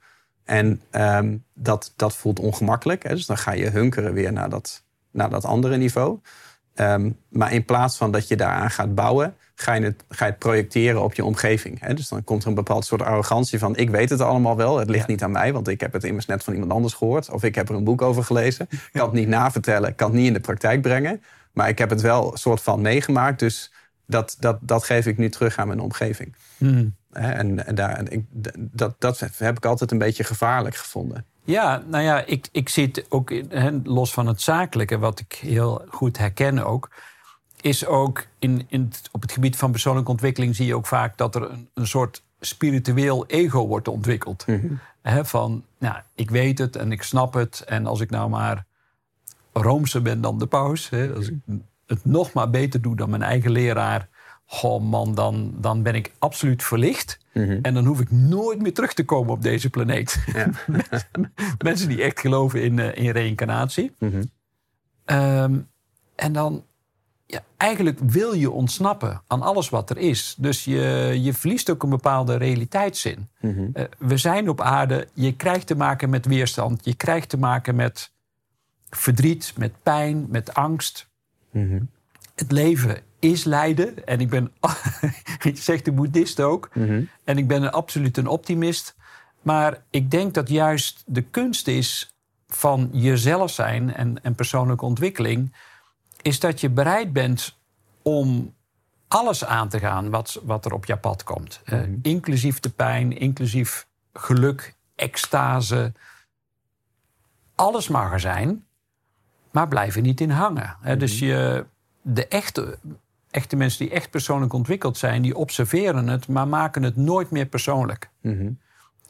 En 0.44 0.82
ehm, 0.90 1.38
dat, 1.54 1.94
dat 1.96 2.16
voelt 2.16 2.40
ongemakkelijk. 2.40 3.04
Hè? 3.04 3.10
Dus 3.10 3.26
dan 3.26 3.38
ga 3.38 3.52
je 3.52 3.70
hunkeren 3.70 4.14
weer 4.14 4.34
naar 4.34 4.50
dat, 4.50 4.84
naar 5.18 5.30
dat 5.30 5.46
andere 5.46 5.78
niveau. 5.78 6.20
Ehm, 6.74 7.12
maar 7.30 7.54
in 7.54 7.66
plaats 7.66 7.98
van 7.98 8.12
dat 8.12 8.28
je 8.28 8.36
daaraan 8.36 8.72
gaat 8.72 8.96
bouwen, 8.96 9.36
ga 9.56 9.74
je 9.74 9.84
het, 9.84 10.04
ga 10.10 10.26
je 10.26 10.32
het 10.32 10.40
projecteren 10.40 11.04
op 11.04 11.14
je 11.14 11.24
omgeving. 11.26 11.80
Hè? 11.80 11.94
Dus 11.94 12.08
dan 12.10 12.24
komt 12.24 12.42
er 12.44 12.48
een 12.50 12.56
bepaald 12.56 12.86
soort 12.86 13.02
arrogantie 13.02 13.60
van: 13.60 13.76
ik 13.76 13.90
weet 13.90 14.10
het 14.10 14.22
allemaal 14.22 14.56
wel, 14.56 14.78
het 14.78 14.90
ligt 14.90 15.06
Ja. 15.06 15.12
niet 15.12 15.24
aan 15.24 15.32
mij, 15.32 15.54
want 15.54 15.68
ik 15.68 15.82
heb 15.82 15.94
het 15.94 16.04
immers 16.04 16.26
net 16.26 16.44
van 16.44 16.54
iemand 16.54 16.72
anders 16.72 16.94
gehoord. 16.94 17.30
Of 17.30 17.44
ik 17.44 17.56
heb 17.56 17.70
er 17.70 17.76
een 17.76 17.84
boek 17.84 18.02
over 18.02 18.24
gelezen. 18.24 18.68
Ik 18.70 18.90
kan 18.92 19.06
het 19.06 19.14
niet 19.14 19.28
navertellen, 19.28 19.90
ik 19.90 19.96
kan 19.96 20.08
het 20.08 20.18
niet 20.18 20.28
in 20.28 20.34
de 20.34 20.40
praktijk 20.40 20.82
brengen. 20.82 21.22
Maar 21.54 21.70
ik 21.70 21.78
heb 21.78 21.90
het 21.90 22.02
wel 22.02 22.32
een 22.32 22.38
soort 22.38 22.62
van 22.62 22.82
meegemaakt. 22.82 23.40
Dus 23.40 23.74
dat, 24.06 24.36
dat, 24.40 24.58
dat 24.62 24.84
geef 24.84 25.06
ik 25.06 25.18
nu 25.18 25.30
terug 25.30 25.58
aan 25.58 25.68
mijn 25.68 25.80
omgeving. 25.80 26.36
Hè, 27.12 27.32
En, 27.32 27.66
en 27.68 27.76
daar, 27.76 27.96
en 27.98 28.12
ik, 28.12 28.26
dat, 28.58 28.96
dat 29.00 29.20
heb 29.38 29.58
ik 29.58 29.66
altijd 29.66 29.92
een 29.92 29.98
beetje 29.98 30.24
gevaarlijk 30.24 30.76
gevonden. 30.76 31.26
Ja, 31.48 31.84
nou 31.88 32.04
ja, 32.04 32.26
ik, 32.26 32.48
ik 32.52 32.70
zie 32.70 32.86
het 32.86 33.06
ook 33.10 33.34
los 33.84 34.14
van 34.14 34.28
het 34.28 34.42
zakelijke, 34.42 34.98
wat 34.98 35.20
ik 35.20 35.34
heel 35.34 35.86
goed 35.90 36.18
herken 36.18 36.66
ook, 36.66 36.90
is 37.62 37.86
ook 37.86 38.26
in, 38.40 38.66
in 38.68 38.82
het- 38.90 39.10
op 39.12 39.22
het 39.22 39.32
gebied 39.32 39.56
van 39.58 39.72
persoonlijke 39.72 40.12
ontwikkeling 40.12 40.56
zie 40.56 40.66
je 40.66 40.76
ook 40.76 40.88
vaak 40.88 41.18
dat 41.18 41.36
er 41.36 41.50
een, 41.52 41.70
een 41.74 41.88
soort 41.88 42.24
spiritueel 42.40 43.26
ego 43.26 43.68
wordt 43.68 43.88
ontwikkeld. 43.88 44.46
Hè, 45.02 45.26
van, 45.26 45.64
nou, 45.78 45.96
ik 46.16 46.30
weet 46.30 46.58
het 46.58 46.76
en 46.76 46.92
ik 46.92 47.04
snap 47.04 47.34
het. 47.34 47.64
En 47.66 47.86
als 47.86 48.00
ik 48.02 48.10
nou 48.10 48.30
maar 48.30 48.66
roomser 49.54 50.02
ben 50.02 50.22
dan 50.22 50.38
de 50.40 50.48
paus, 50.48 50.92
als 51.16 51.28
ik 51.28 51.36
het 51.86 52.06
nog 52.06 52.34
maar 52.34 52.50
beter 52.50 52.82
doe 52.82 52.96
dan 52.96 53.10
mijn 53.10 53.22
eigen 53.24 53.52
leraar, 53.52 54.08
goh 54.50 54.82
man, 54.82 55.16
dan, 55.16 55.54
dan 55.56 55.84
ben 55.84 55.96
ik 55.96 56.12
absoluut 56.20 56.64
verlicht. 56.64 57.20
En 57.62 57.74
dan 57.74 57.86
hoef 57.86 58.00
ik 58.00 58.12
nooit 58.12 58.62
meer 58.62 58.74
terug 58.74 58.94
te 58.94 59.06
komen 59.06 59.34
op 59.34 59.42
deze 59.42 59.70
planeet. 59.70 60.24
Ja. 60.34 60.50
Mensen 61.64 61.88
die 61.88 62.02
echt 62.02 62.20
geloven 62.20 62.64
in, 62.64 62.80
eh, 62.80 63.06
in 63.06 63.12
reïncarnatie. 63.12 63.92
Ehm, 65.06 65.60
en 66.16 66.32
dan, 66.34 66.64
ja, 67.26 67.44
eigenlijk 67.58 68.00
wil 68.00 68.34
je 68.34 68.52
ontsnappen 68.52 69.22
aan 69.28 69.42
alles 69.42 69.70
wat 69.70 69.90
er 69.90 69.98
is. 69.98 70.36
Dus 70.38 70.64
je, 70.64 71.18
je 71.22 71.34
verliest 71.34 71.70
ook 71.70 71.84
een 71.84 71.90
bepaalde 71.90 72.36
realiteitszin. 72.36 73.30
Eh, 73.74 73.84
we 73.98 74.18
zijn 74.18 74.50
op 74.50 74.62
aarde, 74.62 75.08
je 75.14 75.36
krijgt 75.36 75.68
te 75.68 75.76
maken 75.76 76.10
met 76.10 76.26
weerstand. 76.26 76.86
Je 76.86 76.96
krijgt 76.96 77.30
te 77.30 77.38
maken 77.38 77.76
met 77.76 78.12
verdriet, 78.90 79.54
met 79.58 79.74
pijn, 79.84 80.26
met 80.30 80.54
angst. 80.54 81.08
Het 82.36 82.52
leven 82.52 83.02
is 83.20 83.44
lijden. 83.44 84.06
En 84.06 84.20
ik 84.20 84.30
ben, 84.30 84.52
je 85.44 85.56
zegt 85.56 85.86
de 85.86 85.92
boeddhist 85.92 86.40
ook. 86.40 86.70
En 87.24 87.38
ik 87.38 87.48
ben 87.48 87.64
een, 87.64 87.72
absoluut 87.72 88.18
een 88.18 88.28
optimist. 88.28 88.96
Maar 89.42 89.84
ik 89.90 90.12
denk 90.12 90.34
dat 90.34 90.50
juist 90.50 91.04
de 91.06 91.22
kunst 91.22 91.68
is 91.68 92.16
van 92.48 92.90
jezelf 92.92 93.52
zijn 93.52 93.94
en, 93.94 94.24
en 94.24 94.36
persoonlijke 94.36 94.86
ontwikkeling... 94.86 95.56
is 96.22 96.40
dat 96.40 96.62
je 96.62 96.70
bereid 96.70 97.14
bent 97.14 97.58
om 98.02 98.56
alles 99.08 99.46
aan 99.46 99.70
te 99.70 99.80
gaan 99.80 100.10
wat, 100.10 100.40
wat 100.44 100.66
er 100.66 100.74
op 100.74 100.86
je 100.86 100.98
pad 100.98 101.24
komt. 101.24 101.62
Eh, 101.66 101.82
inclusief 102.02 102.60
de 102.60 102.70
pijn, 102.70 103.18
inclusief 103.18 103.88
geluk, 104.14 104.76
extase. 104.96 105.94
Alles 107.56 107.88
mag 107.88 108.12
er 108.12 108.20
zijn, 108.20 108.66
maar 109.52 109.68
blijf 109.68 109.96
er 109.96 110.02
niet 110.02 110.22
in 110.22 110.30
hangen. 110.30 110.78
Dus 110.98 111.20
je, 111.20 111.66
de 112.02 112.28
echte, 112.28 112.80
echte 113.38 113.56
mensen 113.56 113.86
die 113.86 113.96
echt 113.96 114.10
persoonlijk 114.10 114.54
ontwikkeld 114.54 114.98
zijn... 114.98 115.22
die 115.22 115.38
observeren 115.38 116.08
het, 116.08 116.28
maar 116.28 116.48
maken 116.48 116.84
het 116.84 116.96
nooit 116.96 117.32
meer 117.32 117.46
persoonlijk. 117.46 118.10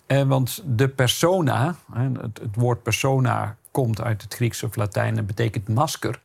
Eh, 0.08 0.22
want 0.24 0.64
de 0.66 0.90
persona, 0.90 1.76
het, 1.94 2.40
het 2.40 2.56
woord 2.56 2.84
persona 2.84 3.58
komt 3.72 4.02
uit 4.02 4.22
het 4.22 4.34
Grieks 4.34 4.64
of 4.64 4.76
Latijn 4.76 5.18
en 5.18 5.26
betekent 5.26 5.68
masker. 5.68 6.22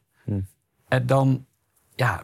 En 0.88 1.07
dan, 1.07 1.45
ja, 1.95 2.23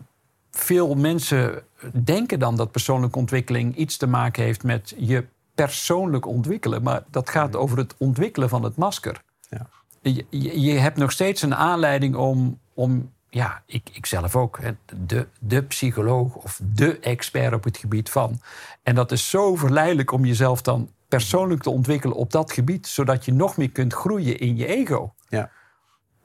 veel 0.50 0.94
mensen 0.94 1.62
denken 2.04 2.38
dan 2.38 2.56
dat 2.56 2.70
persoonlijke 2.70 3.18
ontwikkeling 3.18 3.76
iets 3.76 3.96
te 3.96 4.06
maken 4.06 4.42
heeft 4.42 4.62
met 4.62 4.94
je 4.96 5.24
persoonlijk 5.54 6.26
ontwikkelen. 6.26 6.82
Maar 6.82 7.02
dat 7.10 7.30
gaat 7.30 7.56
over 7.56 7.78
het 7.78 7.94
ontwikkelen 7.98 8.48
van 8.48 8.62
het 8.62 8.76
masker. 8.76 9.22
Ja. 9.50 9.66
Je, 10.00 10.26
je, 10.30 10.60
je 10.60 10.78
hebt 10.78 10.96
nog 10.96 11.12
steeds 11.12 11.42
een 11.42 11.54
aanleiding 11.54 12.14
om, 12.14 12.58
om 12.74 13.12
ja, 13.30 13.62
ik, 13.66 13.90
ik 13.92 14.06
zelf 14.06 14.36
ook, 14.36 14.58
hè, 14.60 14.70
de, 15.06 15.26
de 15.40 15.62
psycholoog 15.62 16.34
of 16.34 16.60
de 16.62 16.98
expert 16.98 17.54
op 17.54 17.64
het 17.64 17.76
gebied 17.76 18.10
van. 18.10 18.40
En 18.82 18.94
dat 18.94 19.12
is 19.12 19.30
zo 19.30 19.56
verleidelijk 19.56 20.12
om 20.12 20.24
jezelf 20.24 20.62
dan 20.62 20.90
persoonlijk 21.08 21.62
te 21.62 21.70
ontwikkelen 21.70 22.16
op 22.16 22.30
dat 22.30 22.52
gebied, 22.52 22.86
zodat 22.86 23.24
je 23.24 23.32
nog 23.32 23.56
meer 23.56 23.70
kunt 23.70 23.92
groeien 23.92 24.38
in 24.38 24.56
je 24.56 24.66
ego. 24.66 25.14
Ja. 25.28 25.50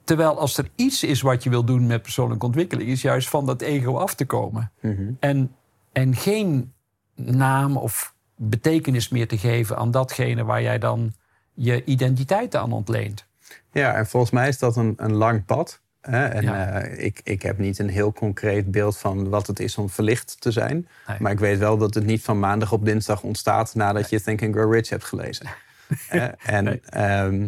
Terwijl 0.03 0.39
als 0.39 0.57
er 0.57 0.69
iets 0.75 1.03
is 1.03 1.21
wat 1.21 1.43
je 1.43 1.49
wil 1.49 1.63
doen 1.63 1.87
met 1.87 2.01
persoonlijke 2.01 2.45
ontwikkeling, 2.45 2.89
is 2.89 3.01
juist 3.01 3.29
van 3.29 3.45
dat 3.45 3.61
ego 3.61 3.97
af 3.97 4.13
te 4.15 4.25
komen. 4.25 4.71
En, 5.19 5.55
en 5.91 6.15
geen 6.15 6.73
naam 7.15 7.77
of 7.77 8.15
betekenis 8.35 9.09
meer 9.09 9.27
te 9.27 9.37
geven 9.37 9.77
aan 9.77 9.91
datgene 9.91 10.43
waar 10.43 10.61
jij 10.61 10.79
dan 10.79 11.13
je 11.53 11.83
identiteit 11.83 12.55
aan 12.55 12.71
ontleent. 12.71 13.25
Ja, 13.71 13.93
en 13.93 14.07
volgens 14.07 14.31
mij 14.31 14.47
is 14.47 14.59
dat 14.59 14.75
een, 14.75 14.93
een 14.97 15.13
lang 15.13 15.45
pad. 15.45 15.81
Hè? 16.03 16.25
En 16.25 16.43
Ja. 16.43 16.81
eh, 16.81 17.05
ik, 17.05 17.21
ik 17.23 17.41
heb 17.41 17.57
niet 17.57 17.79
een 17.79 17.89
heel 17.89 18.13
concreet 18.13 18.71
beeld 18.71 18.97
van 18.97 19.29
wat 19.29 19.47
het 19.47 19.59
is 19.59 19.77
om 19.77 19.89
verlicht 19.89 20.41
te 20.41 20.51
zijn. 20.51 20.87
Nee. 21.07 21.17
Maar 21.19 21.31
ik 21.31 21.39
weet 21.39 21.57
wel 21.59 21.77
dat 21.77 21.93
het 21.93 22.05
niet 22.05 22.21
van 22.23 22.39
maandag 22.39 22.71
op 22.71 22.85
dinsdag 22.85 23.21
ontstaat 23.23 23.75
nadat 23.75 24.09
je 24.09 24.21
Think 24.21 24.41
and 24.43 24.55
Grow 24.55 24.73
Rich 24.73 24.89
hebt 24.89 25.03
gelezen. 25.03 25.45
En 26.45 26.63
Nee. 26.63 26.81
ehm, 26.85 27.47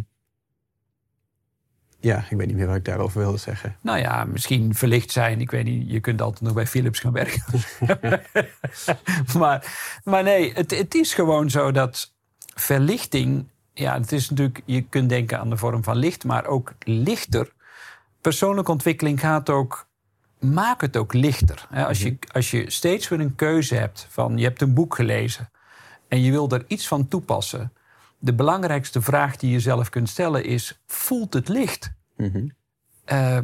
ja, 1.99 2.25
ik 2.29 2.37
weet 2.37 2.47
niet 2.47 2.55
meer 2.55 2.67
wat 2.67 2.75
ik 2.75 2.85
daarover 2.85 3.19
wilde 3.19 3.37
zeggen. 3.37 3.75
Nou 3.81 3.99
ja, 3.99 4.23
misschien 4.25 4.75
verlicht 4.75 5.11
zijn. 5.11 5.41
Ik 5.41 5.51
weet 5.51 5.63
niet, 5.65 5.91
je 5.91 5.99
kunt 5.99 6.21
altijd 6.21 6.41
nog 6.41 6.53
bij 6.53 6.67
Philips 6.67 6.99
gaan 6.99 7.11
werken. 7.13 7.43
maar, 9.39 9.73
maar 10.03 10.23
nee, 10.23 10.53
het, 10.53 10.71
het 10.71 10.95
is 10.95 11.13
gewoon 11.13 11.49
zo 11.49 11.71
dat 11.71 12.13
verlichting... 12.55 13.45
Ja, 13.73 13.99
het 13.99 14.11
is 14.11 14.29
natuurlijk, 14.29 14.61
je 14.65 14.81
kunt 14.81 15.09
denken 15.09 15.39
aan 15.39 15.49
de 15.49 15.57
vorm 15.57 15.83
van 15.83 15.97
licht, 15.97 16.23
maar 16.23 16.45
ook 16.45 16.73
lichter. 16.79 17.51
Persoonlijke 18.25 18.71
ontwikkeling 18.71 19.19
gaat 19.19 19.49
ook... 19.49 19.87
Maak 20.39 20.81
het 20.81 20.97
ook 20.97 21.13
lichter. 21.13 21.67
Als 21.71 22.01
je, 22.01 22.17
als 22.31 22.51
je 22.51 22.71
steeds 22.71 23.07
weer 23.07 23.19
een 23.19 23.35
keuze 23.35 23.75
hebt 23.75 24.07
van... 24.09 24.37
je 24.37 24.43
hebt 24.43 24.61
een 24.61 24.73
boek 24.73 24.95
gelezen 24.95 25.51
en 26.07 26.21
je 26.21 26.31
wil 26.31 26.49
er 26.49 26.63
iets 26.67 26.87
van 26.87 27.07
toepassen... 27.07 27.73
de 28.17 28.33
belangrijkste 28.33 29.01
vraag 29.01 29.35
die 29.37 29.51
je 29.51 29.59
zelf 29.59 29.89
kunt 29.89 30.09
stellen 30.09 30.43
is... 30.43 30.81
voelt 30.87 31.33
het 31.33 31.47
licht? 31.47 31.91
Mhm. 32.17 32.47
eh, 33.05 33.37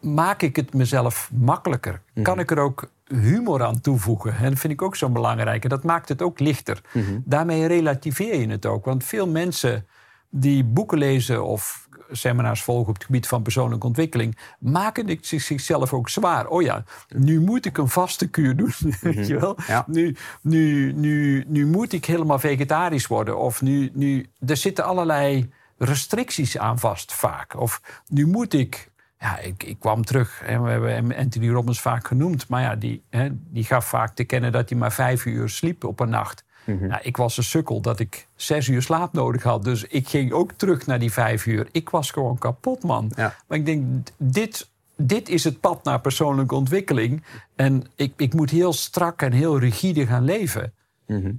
maak 0.00 0.42
ik 0.42 0.56
het 0.56 0.74
mezelf 0.74 1.30
makkelijker? 1.34 2.02
Kan 2.22 2.38
ik 2.38 2.50
er 2.50 2.58
ook 2.58 2.90
humor 3.06 3.62
aan 3.62 3.80
toevoegen? 3.80 4.36
En 4.36 4.50
dat 4.50 4.58
vind 4.58 4.72
ik 4.72 4.82
ook 4.82 4.96
zo 4.96 5.08
belangrijk. 5.08 5.62
En 5.62 5.68
dat 5.68 5.84
maakt 5.84 6.08
het 6.08 6.22
ook 6.22 6.38
lichter. 6.38 6.80
Daarmee 7.24 7.66
relativeer 7.66 8.40
je 8.40 8.48
het 8.48 8.66
ook. 8.66 8.84
Want 8.84 9.04
veel 9.04 9.28
mensen 9.28 9.86
die 10.30 10.64
boeken 10.64 10.98
lezen 10.98 11.44
of 11.44 11.81
seminars 12.12 12.62
volgen 12.62 12.88
op 12.88 12.94
het 12.94 13.04
gebied 13.04 13.26
van 13.28 13.42
persoonlijke 13.42 13.86
ontwikkeling, 13.86 14.38
maken 14.58 15.08
het 15.08 15.26
zich- 15.26 15.42
zichzelf 15.42 15.92
ook 15.92 16.08
zwaar. 16.08 16.46
Oh 16.46 16.62
ja, 16.62 16.84
nu 17.08 17.40
moet 17.40 17.66
ik 17.66 17.78
een 17.78 17.88
vaste 17.88 18.28
kuur 18.28 18.56
doen. 18.56 18.72
Weet 19.00 19.26
je 19.26 19.38
wel? 19.40 19.58
Ja. 19.66 19.84
Nu, 19.86 20.16
nu, 20.42 20.92
nu, 20.92 21.44
nu 21.46 21.66
moet 21.66 21.92
ik 21.92 22.04
helemaal 22.04 22.38
vegetarisch 22.38 23.06
worden. 23.06 23.38
Of 23.38 23.62
nu, 23.62 23.90
nu, 23.94 24.26
er 24.46 24.56
zitten 24.56 24.84
allerlei 24.84 25.50
restricties 25.78 26.58
aan 26.58 26.78
vast 26.78 27.12
vaak. 27.12 27.60
Of 27.60 27.80
nu 28.08 28.26
moet 28.26 28.52
ik. 28.54 28.90
Ja, 29.18 29.38
ik, 29.38 29.62
ik 29.62 29.78
kwam 29.78 30.04
terug. 30.04 30.42
En 30.42 30.62
we 30.62 30.70
hebben 30.70 31.16
Anthony 31.16 31.48
Robbins 31.50 31.80
vaak 31.80 32.06
genoemd. 32.06 32.48
Maar 32.48 32.62
ja, 32.62 32.76
die, 32.76 33.02
hè, 33.10 33.28
die 33.32 33.64
gaf 33.64 33.86
vaak 33.86 34.14
te 34.14 34.24
kennen 34.24 34.52
dat 34.52 34.68
hij 34.68 34.78
maar 34.78 34.92
vijf 34.92 35.24
uur 35.24 35.48
sliep 35.48 35.84
op 35.84 36.00
een 36.00 36.08
nacht. 36.08 36.44
Nou, 36.64 37.00
ik 37.02 37.16
was 37.16 37.36
een 37.36 37.44
sukkel 37.44 37.80
dat 37.80 37.98
ik 37.98 38.26
zes 38.34 38.68
uur 38.68 38.82
slaap 38.82 39.12
nodig 39.12 39.42
had. 39.42 39.64
Dus 39.64 39.84
ik 39.84 40.08
ging 40.08 40.32
ook 40.32 40.52
terug 40.52 40.86
naar 40.86 40.98
die 40.98 41.12
vijf 41.12 41.46
uur. 41.46 41.68
Ik 41.72 41.90
was 41.90 42.10
gewoon 42.10 42.38
kapot, 42.38 42.82
man. 42.82 43.12
Ja. 43.16 43.34
Maar 43.46 43.58
ik 43.58 43.66
denk, 43.66 43.84
dit, 44.16 44.70
dit 44.96 45.28
is 45.28 45.44
het 45.44 45.60
pad 45.60 45.84
naar 45.84 46.00
persoonlijke 46.00 46.54
ontwikkeling. 46.54 47.22
En 47.56 47.84
ik, 47.96 48.12
ik 48.16 48.34
moet 48.34 48.50
heel 48.50 48.72
strak 48.72 49.22
en 49.22 49.32
heel 49.32 49.58
rigide 49.58 50.06
gaan 50.06 50.24
leven. 50.24 50.72
Mhm. 51.06 51.32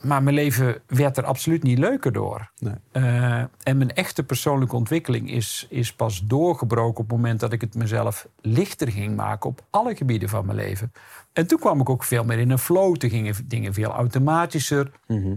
Maar 0.00 0.22
mijn 0.22 0.34
leven 0.34 0.82
werd 0.86 1.16
er 1.16 1.24
absoluut 1.24 1.62
niet 1.62 1.78
leuker 1.78 2.12
door. 2.12 2.50
Nee. 2.58 2.74
Eh, 2.92 3.38
en 3.38 3.76
mijn 3.76 3.94
echte 3.94 4.22
persoonlijke 4.22 4.76
ontwikkeling 4.76 5.30
is, 5.30 5.66
is 5.70 5.92
pas 5.92 6.26
doorgebroken 6.26 7.00
op 7.02 7.08
het 7.08 7.16
moment 7.16 7.40
dat 7.40 7.52
ik 7.52 7.60
het 7.60 7.74
mezelf 7.74 8.28
lichter 8.40 8.90
ging 8.90 9.16
maken 9.16 9.50
op 9.50 9.64
alle 9.70 9.96
gebieden 9.96 10.28
van 10.28 10.46
mijn 10.46 10.58
leven. 10.58 10.92
En 11.32 11.46
toen 11.46 11.58
kwam 11.58 11.80
ik 11.80 11.88
ook 11.88 12.04
veel 12.04 12.24
meer 12.24 12.38
in 12.38 12.50
een 12.50 12.58
flow. 12.58 12.96
Toen 12.96 13.10
gingen 13.10 13.34
dingen 13.44 13.74
veel 13.74 13.90
automatischer. 13.90 14.90
Mhm. 15.06 15.34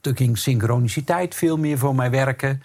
Toen 0.00 0.16
ging 0.16 0.38
synchroniciteit 0.38 1.34
veel 1.34 1.56
meer 1.56 1.78
voor 1.78 1.94
mij 1.94 2.10
werken. 2.10 2.62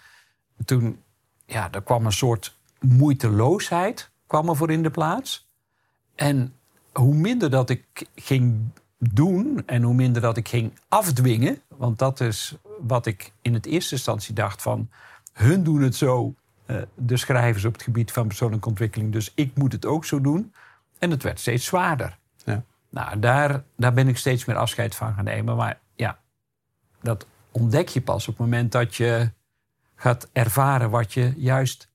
Toen 0.65 0.99
ja, 1.45 1.71
er 1.71 1.81
kwam 1.81 2.05
een 2.05 2.11
soort 2.11 2.57
moeiteloosheid 2.79 4.09
kwam 4.27 4.49
er 4.49 4.55
voor 4.55 4.71
in 4.71 4.83
de 4.83 4.89
plaats. 4.89 5.47
En 6.15 6.53
hoe 6.93 7.15
minder 7.15 7.49
dat 7.49 7.69
ik 7.69 8.07
ging 8.15 8.69
doen 8.99 9.63
en 9.65 9.83
hoe 9.83 9.93
minder 9.93 10.21
dat 10.21 10.37
ik 10.37 10.47
ging 10.47 10.71
afdwingen... 10.87 11.61
want 11.67 11.99
dat 11.99 12.19
is 12.19 12.55
wat 12.79 13.05
ik 13.05 13.33
in 13.41 13.53
het 13.53 13.65
eerste 13.65 13.93
instantie 13.93 14.33
dacht 14.33 14.61
van... 14.61 14.89
hun 15.33 15.63
doen 15.63 15.81
het 15.81 15.95
zo, 15.95 16.33
eh, 16.65 16.77
de 16.95 17.17
schrijvers 17.17 17.65
op 17.65 17.73
het 17.73 17.83
gebied 17.83 18.11
van 18.11 18.27
persoonlijke 18.27 18.67
ontwikkeling... 18.67 19.11
dus 19.11 19.31
ik 19.35 19.57
moet 19.57 19.71
het 19.71 19.85
ook 19.85 20.05
zo 20.05 20.21
doen. 20.21 20.53
En 20.97 21.11
het 21.11 21.23
werd 21.23 21.39
steeds 21.39 21.65
zwaarder. 21.65 22.17
Ja. 22.45 22.63
Nou, 22.89 23.19
daar, 23.19 23.63
daar 23.75 23.93
ben 23.93 24.07
ik 24.07 24.17
steeds 24.17 24.45
meer 24.45 24.55
afscheid 24.55 24.95
van 24.95 25.13
gaan 25.13 25.23
nemen. 25.23 25.55
Maar 25.55 25.79
ja, 25.95 26.19
dat 27.01 27.25
ontdek 27.51 27.87
je 27.87 28.01
pas 28.01 28.27
op 28.27 28.37
het 28.37 28.45
moment 28.45 28.71
dat 28.71 28.95
je 28.95 29.31
gaat 29.95 30.29
ervaren 30.31 30.89
wat 30.89 31.13
je 31.13 31.33
juist 31.37 31.89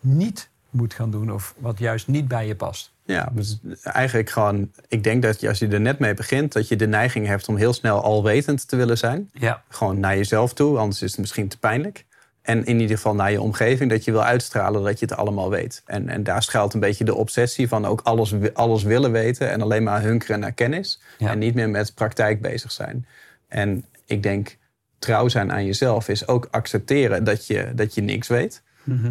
niet 0.00 0.50
moet 0.70 0.94
gaan 0.94 1.10
doen 1.10 1.32
of 1.32 1.54
wat 1.58 1.78
juist 1.78 2.08
niet 2.08 2.28
bij 2.28 2.46
je 2.46 2.56
past. 2.56 2.92
Ja, 3.10 3.28
dus 3.32 3.58
eigenlijk 3.82 4.30
gewoon... 4.30 4.70
Ik 4.88 5.04
denk 5.04 5.22
dat 5.22 5.40
je, 5.40 5.48
als 5.48 5.58
je 5.58 5.68
er 5.68 5.80
net 5.80 5.98
mee 5.98 6.14
begint... 6.14 6.52
dat 6.52 6.68
je 6.68 6.76
de 6.76 6.86
neiging 6.86 7.26
hebt 7.26 7.48
om 7.48 7.56
heel 7.56 7.72
snel 7.72 8.02
alwetend 8.02 8.68
te 8.68 8.76
willen 8.76 8.98
zijn. 8.98 9.30
Ja, 9.32 9.62
Gewoon 9.68 10.00
naar 10.00 10.16
jezelf 10.16 10.52
toe, 10.52 10.78
anders 10.78 11.02
is 11.02 11.10
het 11.10 11.20
misschien 11.20 11.48
te 11.48 11.58
pijnlijk. 11.58 12.04
En 12.42 12.64
in 12.64 12.80
ieder 12.80 12.96
geval 12.96 13.14
naar 13.14 13.30
je 13.30 13.40
omgeving, 13.40 13.90
dat 13.90 14.04
je 14.04 14.10
wil 14.12 14.24
uitstralen 14.24 14.84
dat 14.84 14.98
je 14.98 15.06
het 15.06 15.16
allemaal 15.16 15.50
weet. 15.50 15.82
En, 15.86 16.08
en 16.08 16.22
daar 16.22 16.42
schuilt 16.42 16.74
een 16.74 16.80
beetje 16.80 17.04
de 17.04 17.14
obsessie 17.14 17.68
van 17.68 17.86
ook 17.86 18.00
alles, 18.00 18.34
alles 18.54 18.82
willen 18.82 19.12
weten... 19.12 19.50
en 19.50 19.62
alleen 19.62 19.82
maar 19.82 20.02
hunkeren 20.02 20.40
naar 20.40 20.52
kennis. 20.52 21.00
Ja. 21.18 21.30
En 21.30 21.38
niet 21.38 21.54
meer 21.54 21.70
met 21.70 21.94
praktijk 21.94 22.40
bezig 22.40 22.72
zijn. 22.72 23.06
En 23.48 23.84
ik 24.06 24.22
denk, 24.22 24.56
trouw 24.98 25.28
zijn 25.28 25.52
aan 25.52 25.64
jezelf 25.64 26.08
is 26.08 26.26
ook 26.26 26.48
accepteren 26.50 27.24
dat 27.24 27.46
je, 27.46 27.72
dat 27.74 27.94
je 27.94 28.00
niks 28.00 28.28
weet... 28.28 28.62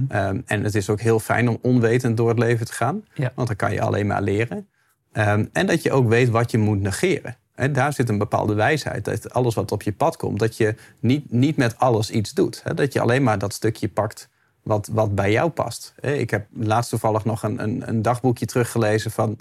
Ehm, 0.09 0.41
en 0.45 0.63
het 0.63 0.75
is 0.75 0.89
ook 0.89 0.99
heel 0.99 1.19
fijn 1.19 1.49
om 1.49 1.57
onwetend 1.61 2.17
door 2.17 2.29
het 2.29 2.39
leven 2.39 2.65
te 2.65 2.73
gaan. 2.73 3.03
Ja. 3.13 3.31
Want 3.35 3.47
dan 3.47 3.57
kan 3.57 3.73
je 3.73 3.81
alleen 3.81 4.07
maar 4.07 4.21
leren. 4.21 4.67
Ehm, 5.11 5.45
en 5.51 5.65
dat 5.65 5.83
je 5.83 5.91
ook 5.91 6.07
weet 6.07 6.29
wat 6.29 6.51
je 6.51 6.57
moet 6.57 6.81
negeren. 6.81 7.37
Daar 7.71 7.93
zit 7.93 8.09
een 8.09 8.17
bepaalde 8.17 8.53
wijsheid. 8.53 9.05
Dat 9.05 9.33
alles 9.33 9.55
wat 9.55 9.71
op 9.71 9.81
je 9.81 9.91
pad 9.91 10.17
komt, 10.17 10.39
dat 10.39 10.57
je 10.57 10.75
niet, 10.99 11.31
niet 11.31 11.57
met 11.57 11.77
alles 11.77 12.11
iets 12.11 12.33
doet. 12.33 12.61
Hè, 12.63 12.73
dat 12.73 12.93
je 12.93 12.99
alleen 12.99 13.23
maar 13.23 13.37
dat 13.37 13.53
stukje 13.53 13.89
pakt 13.89 14.29
wat, 14.63 14.89
wat 14.91 15.15
bij 15.15 15.31
jou 15.31 15.49
past. 15.49 15.93
Hè, 15.99 16.13
Ik 16.13 16.29
heb 16.29 16.47
laatst 16.53 16.89
toevallig 16.89 17.25
nog 17.25 17.43
een, 17.43 17.63
een, 17.63 17.89
een 17.89 18.01
dagboekje 18.01 18.45
teruggelezen 18.45 19.11
van 19.11 19.39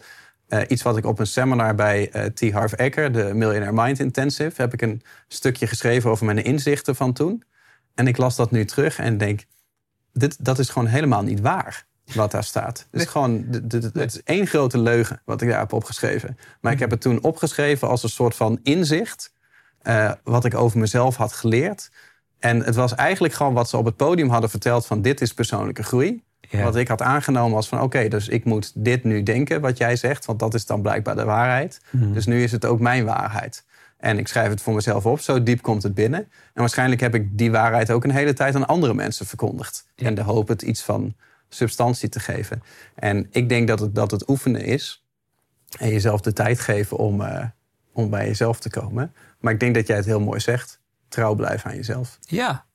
eh, 0.48 0.60
iets 0.68 0.82
wat 0.82 0.96
ik 0.96 1.06
op 1.06 1.18
een 1.18 1.26
seminar 1.26 1.74
bij 1.74 2.10
eh, 2.10 2.24
T. 2.24 2.52
Harv 2.52 2.72
Eker, 2.76 3.12
de 3.12 3.34
Millionaire 3.34 3.82
Mind 3.82 3.98
Intensive, 3.98 4.62
heb 4.62 4.72
ik 4.72 4.82
een 4.82 5.02
stukje 5.28 5.66
geschreven 5.66 6.10
over 6.10 6.24
mijn 6.24 6.44
inzichten 6.44 6.96
van 6.96 7.12
toen. 7.12 7.42
En 7.94 8.06
ik 8.06 8.16
las 8.16 8.36
dat 8.36 8.50
nu 8.50 8.64
terug 8.64 8.98
en 8.98 9.18
denk, 9.18 9.44
dit, 10.12 10.44
dat 10.44 10.58
is 10.58 10.68
gewoon 10.68 10.88
helemaal 10.88 11.22
niet 11.22 11.40
waar 11.40 11.86
wat 12.14 12.30
daar 12.30 12.44
staat. 12.44 12.86
Het 12.90 13.00
is 13.00 13.06
gewoon 13.06 13.46
het 13.50 14.14
is 14.14 14.22
één 14.22 14.46
grote 14.46 14.78
leugen 14.78 15.20
wat 15.24 15.42
ik 15.42 15.48
daar 15.48 15.58
heb 15.58 15.72
opgeschreven. 15.72 16.38
Maar 16.60 16.72
ik 16.72 16.78
heb 16.78 16.90
het 16.90 17.00
toen 17.00 17.22
opgeschreven 17.22 17.88
als 17.88 18.02
een 18.02 18.08
soort 18.08 18.34
van 18.34 18.60
inzicht... 18.62 19.32
eh, 19.82 20.12
wat 20.24 20.44
ik 20.44 20.54
over 20.54 20.78
mezelf 20.78 21.16
had 21.16 21.32
geleerd. 21.32 21.90
En 22.38 22.64
het 22.64 22.74
was 22.74 22.94
eigenlijk 22.94 23.34
gewoon 23.34 23.52
wat 23.52 23.68
ze 23.68 23.76
op 23.76 23.84
het 23.84 23.96
podium 23.96 24.28
hadden 24.28 24.50
verteld... 24.50 24.86
van 24.86 25.02
dit 25.02 25.20
is 25.20 25.34
persoonlijke 25.34 25.82
groei. 25.82 26.22
Ja. 26.40 26.62
Wat 26.62 26.76
ik 26.76 26.88
had 26.88 27.02
aangenomen 27.02 27.54
was 27.54 27.68
van... 27.68 27.80
oké, 27.80 28.08
dus 28.08 28.28
ik 28.28 28.44
moet 28.44 28.72
dit 28.74 29.04
nu 29.04 29.22
denken 29.22 29.60
wat 29.60 29.78
jij 29.78 29.96
zegt... 29.96 30.24
want 30.24 30.38
dat 30.38 30.54
is 30.54 30.66
dan 30.66 30.82
blijkbaar 30.82 31.16
de 31.16 31.24
waarheid. 31.24 31.80
Dus 31.90 32.26
nu 32.26 32.42
is 32.42 32.52
het 32.52 32.64
ook 32.64 32.80
mijn 32.80 33.04
waarheid. 33.04 33.64
En 33.98 34.18
ik 34.18 34.28
schrijf 34.28 34.50
het 34.50 34.62
voor 34.62 34.74
mezelf 34.74 35.06
op, 35.06 35.20
zo 35.20 35.42
diep 35.42 35.62
komt 35.62 35.82
het 35.82 35.94
binnen. 35.94 36.20
En 36.20 36.60
waarschijnlijk 36.60 37.00
heb 37.00 37.14
ik 37.14 37.38
die 37.38 37.50
waarheid 37.50 37.90
ook 37.90 38.04
een 38.04 38.10
hele 38.10 38.32
tijd 38.32 38.54
aan 38.54 38.66
andere 38.66 38.94
mensen 38.94 39.26
verkondigd. 39.26 39.86
Ja. 39.94 40.08
In 40.08 40.14
de 40.14 40.22
hoop 40.22 40.48
het 40.48 40.62
iets 40.62 40.82
van 40.82 41.14
substantie 41.48 42.08
te 42.08 42.20
geven. 42.20 42.62
En 42.94 43.26
ik 43.30 43.48
denk 43.48 43.68
dat 43.68 43.80
het, 43.80 43.94
dat 43.94 44.10
het 44.10 44.28
oefenen 44.28 44.64
is. 44.64 45.04
En 45.78 45.88
jezelf 45.88 46.20
de 46.20 46.32
tijd 46.32 46.60
geven 46.60 46.96
om, 46.96 47.20
eh, 47.20 47.44
om 47.92 48.10
bij 48.10 48.26
jezelf 48.26 48.60
te 48.60 48.70
komen. 48.70 49.14
Maar 49.38 49.52
ik 49.52 49.60
denk 49.60 49.74
dat 49.74 49.86
jij 49.86 49.96
het 49.96 50.04
heel 50.04 50.20
mooi 50.20 50.40
zegt. 50.40 50.80
Trouw 51.08 51.34
blijven 51.34 51.70
aan 51.70 51.76
jezelf. 51.76 52.18
ja. 52.20 52.66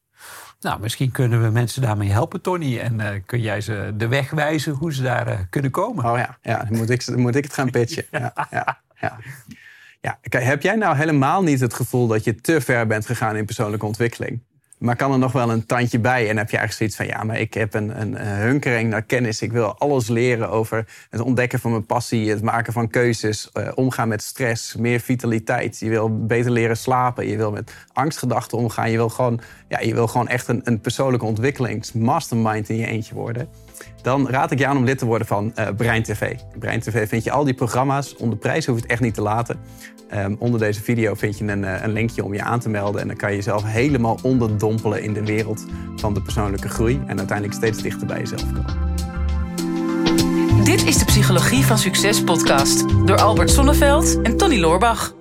Nou, 0.59 0.79
misschien 0.79 1.11
kunnen 1.11 1.41
we 1.43 1.49
mensen 1.49 1.81
daarmee 1.81 2.09
helpen, 2.09 2.41
Tony. 2.41 2.79
En 2.79 2.99
eh, 2.99 3.21
kun 3.25 3.41
jij 3.41 3.61
ze 3.61 3.93
de 3.97 4.07
weg 4.07 4.31
wijzen 4.31 4.73
hoe 4.73 4.93
ze 4.93 5.01
daar 5.01 5.27
eh, 5.27 5.39
kunnen 5.49 5.71
komen. 5.71 6.05
Oh 6.05 6.17
ja, 6.17 6.37
ja 6.41 6.63
dan, 6.63 6.77
moet 6.77 6.89
ik, 6.89 7.05
dan 7.05 7.19
moet 7.19 7.35
ik 7.35 7.43
het 7.43 7.53
gaan 7.53 7.69
pitchen. 7.69 8.05
Ja, 8.11 8.47
ja, 8.51 8.81
ja. 8.99 9.17
Ja, 10.03 10.19
kijk, 10.29 10.43
heb 10.43 10.61
jij 10.61 10.75
nou 10.75 10.95
helemaal 10.95 11.43
niet 11.43 11.59
het 11.59 11.73
gevoel 11.73 12.07
dat 12.07 12.23
je 12.23 12.35
te 12.35 12.61
ver 12.61 12.87
bent 12.87 13.05
gegaan 13.05 13.35
in 13.35 13.45
persoonlijke 13.45 13.85
ontwikkeling? 13.85 14.39
Maar 14.77 14.95
kan 14.95 15.11
er 15.11 15.19
nog 15.19 15.31
wel 15.31 15.51
een 15.51 15.65
tandje 15.65 15.99
bij? 15.99 16.29
En 16.29 16.37
heb 16.37 16.49
je 16.49 16.57
eigenlijk 16.57 16.73
zoiets 16.73 16.95
van, 16.95 17.05
ja, 17.05 17.23
maar 17.23 17.39
ik 17.39 17.53
heb 17.53 17.73
een, 17.73 18.01
een, 18.01 18.17
hunkering 18.17 18.89
naar 18.89 19.01
kennis. 19.01 19.41
Ik 19.41 19.51
wil 19.51 19.77
alles 19.77 20.07
leren 20.07 20.49
over 20.49 20.85
het 21.09 21.21
ontdekken 21.21 21.59
van 21.59 21.71
mijn 21.71 21.85
passie, 21.85 22.29
het 22.29 22.41
maken 22.41 22.73
van 22.73 22.87
keuzes, 22.87 23.51
eh, 23.51 23.71
omgaan 23.75 24.07
met 24.07 24.23
stress, 24.23 24.75
meer 24.75 24.99
vitaliteit. 24.99 25.79
Je 25.79 25.89
wil 25.89 26.25
beter 26.25 26.51
leren 26.51 26.77
slapen, 26.77 27.27
je 27.27 27.37
wil 27.37 27.51
met 27.51 27.73
angstgedachten 27.93 28.57
omgaan. 28.57 28.91
Je 28.91 28.97
wil 28.97 29.09
gewoon, 29.09 29.39
ja, 29.67 29.79
je 29.79 29.93
wil 29.93 30.07
gewoon 30.07 30.27
echt 30.27 30.47
een, 30.47 30.61
een 30.63 30.81
persoonlijke 30.81 31.25
ontwikkelingsmastermind 31.25 32.69
in 32.69 32.77
je 32.77 32.87
eentje 32.87 33.15
worden. 33.15 33.49
Dan 34.01 34.29
raad 34.29 34.51
ik 34.51 34.59
je 34.59 34.67
aan 34.67 34.77
om 34.77 34.83
lid 34.83 34.97
te 34.97 35.05
worden 35.05 35.27
van 35.27 35.51
uh, 35.55 35.67
Brein 35.77 36.03
TV. 36.03 36.35
Brein 36.59 36.79
TV 36.79 37.09
vind 37.09 37.23
je 37.23 37.31
al 37.31 37.43
die 37.43 37.53
programma's. 37.53 38.15
Onder 38.15 38.37
prijs 38.37 38.65
hoef 38.65 38.75
je 38.75 38.81
het 38.81 38.91
echt 38.91 39.01
niet 39.01 39.13
te 39.13 39.21
laten. 39.21 39.59
Um, 40.13 40.35
onder 40.39 40.59
deze 40.59 40.81
video 40.81 41.13
vind 41.13 41.37
je 41.37 41.45
een, 41.45 41.83
een 41.83 41.91
linkje 41.91 42.23
om 42.23 42.33
je 42.33 42.41
aan 42.41 42.59
te 42.59 42.69
melden. 42.69 43.01
En 43.01 43.07
dan 43.07 43.15
kan 43.15 43.29
je 43.29 43.35
jezelf 43.35 43.63
helemaal 43.63 44.19
onderdompelen 44.21 45.03
in 45.03 45.13
de 45.13 45.25
wereld 45.25 45.65
van 45.95 46.13
de 46.13 46.21
persoonlijke 46.21 46.69
groei. 46.69 47.01
En 47.07 47.17
uiteindelijk 47.17 47.57
steeds 47.57 47.81
dichter 47.81 48.07
bij 48.07 48.19
jezelf 48.19 48.53
komen. 48.53 48.93
Dit 50.63 50.85
is 50.85 50.97
de 50.97 51.05
Psychologie 51.05 51.65
van 51.65 51.77
Succes 51.77 52.23
podcast 52.23 52.89
door 53.05 53.21
Albert 53.21 53.49
Sonneveld 53.49 54.21
en 54.21 54.37
Tony 54.37 54.59
Loorbach. 54.59 55.13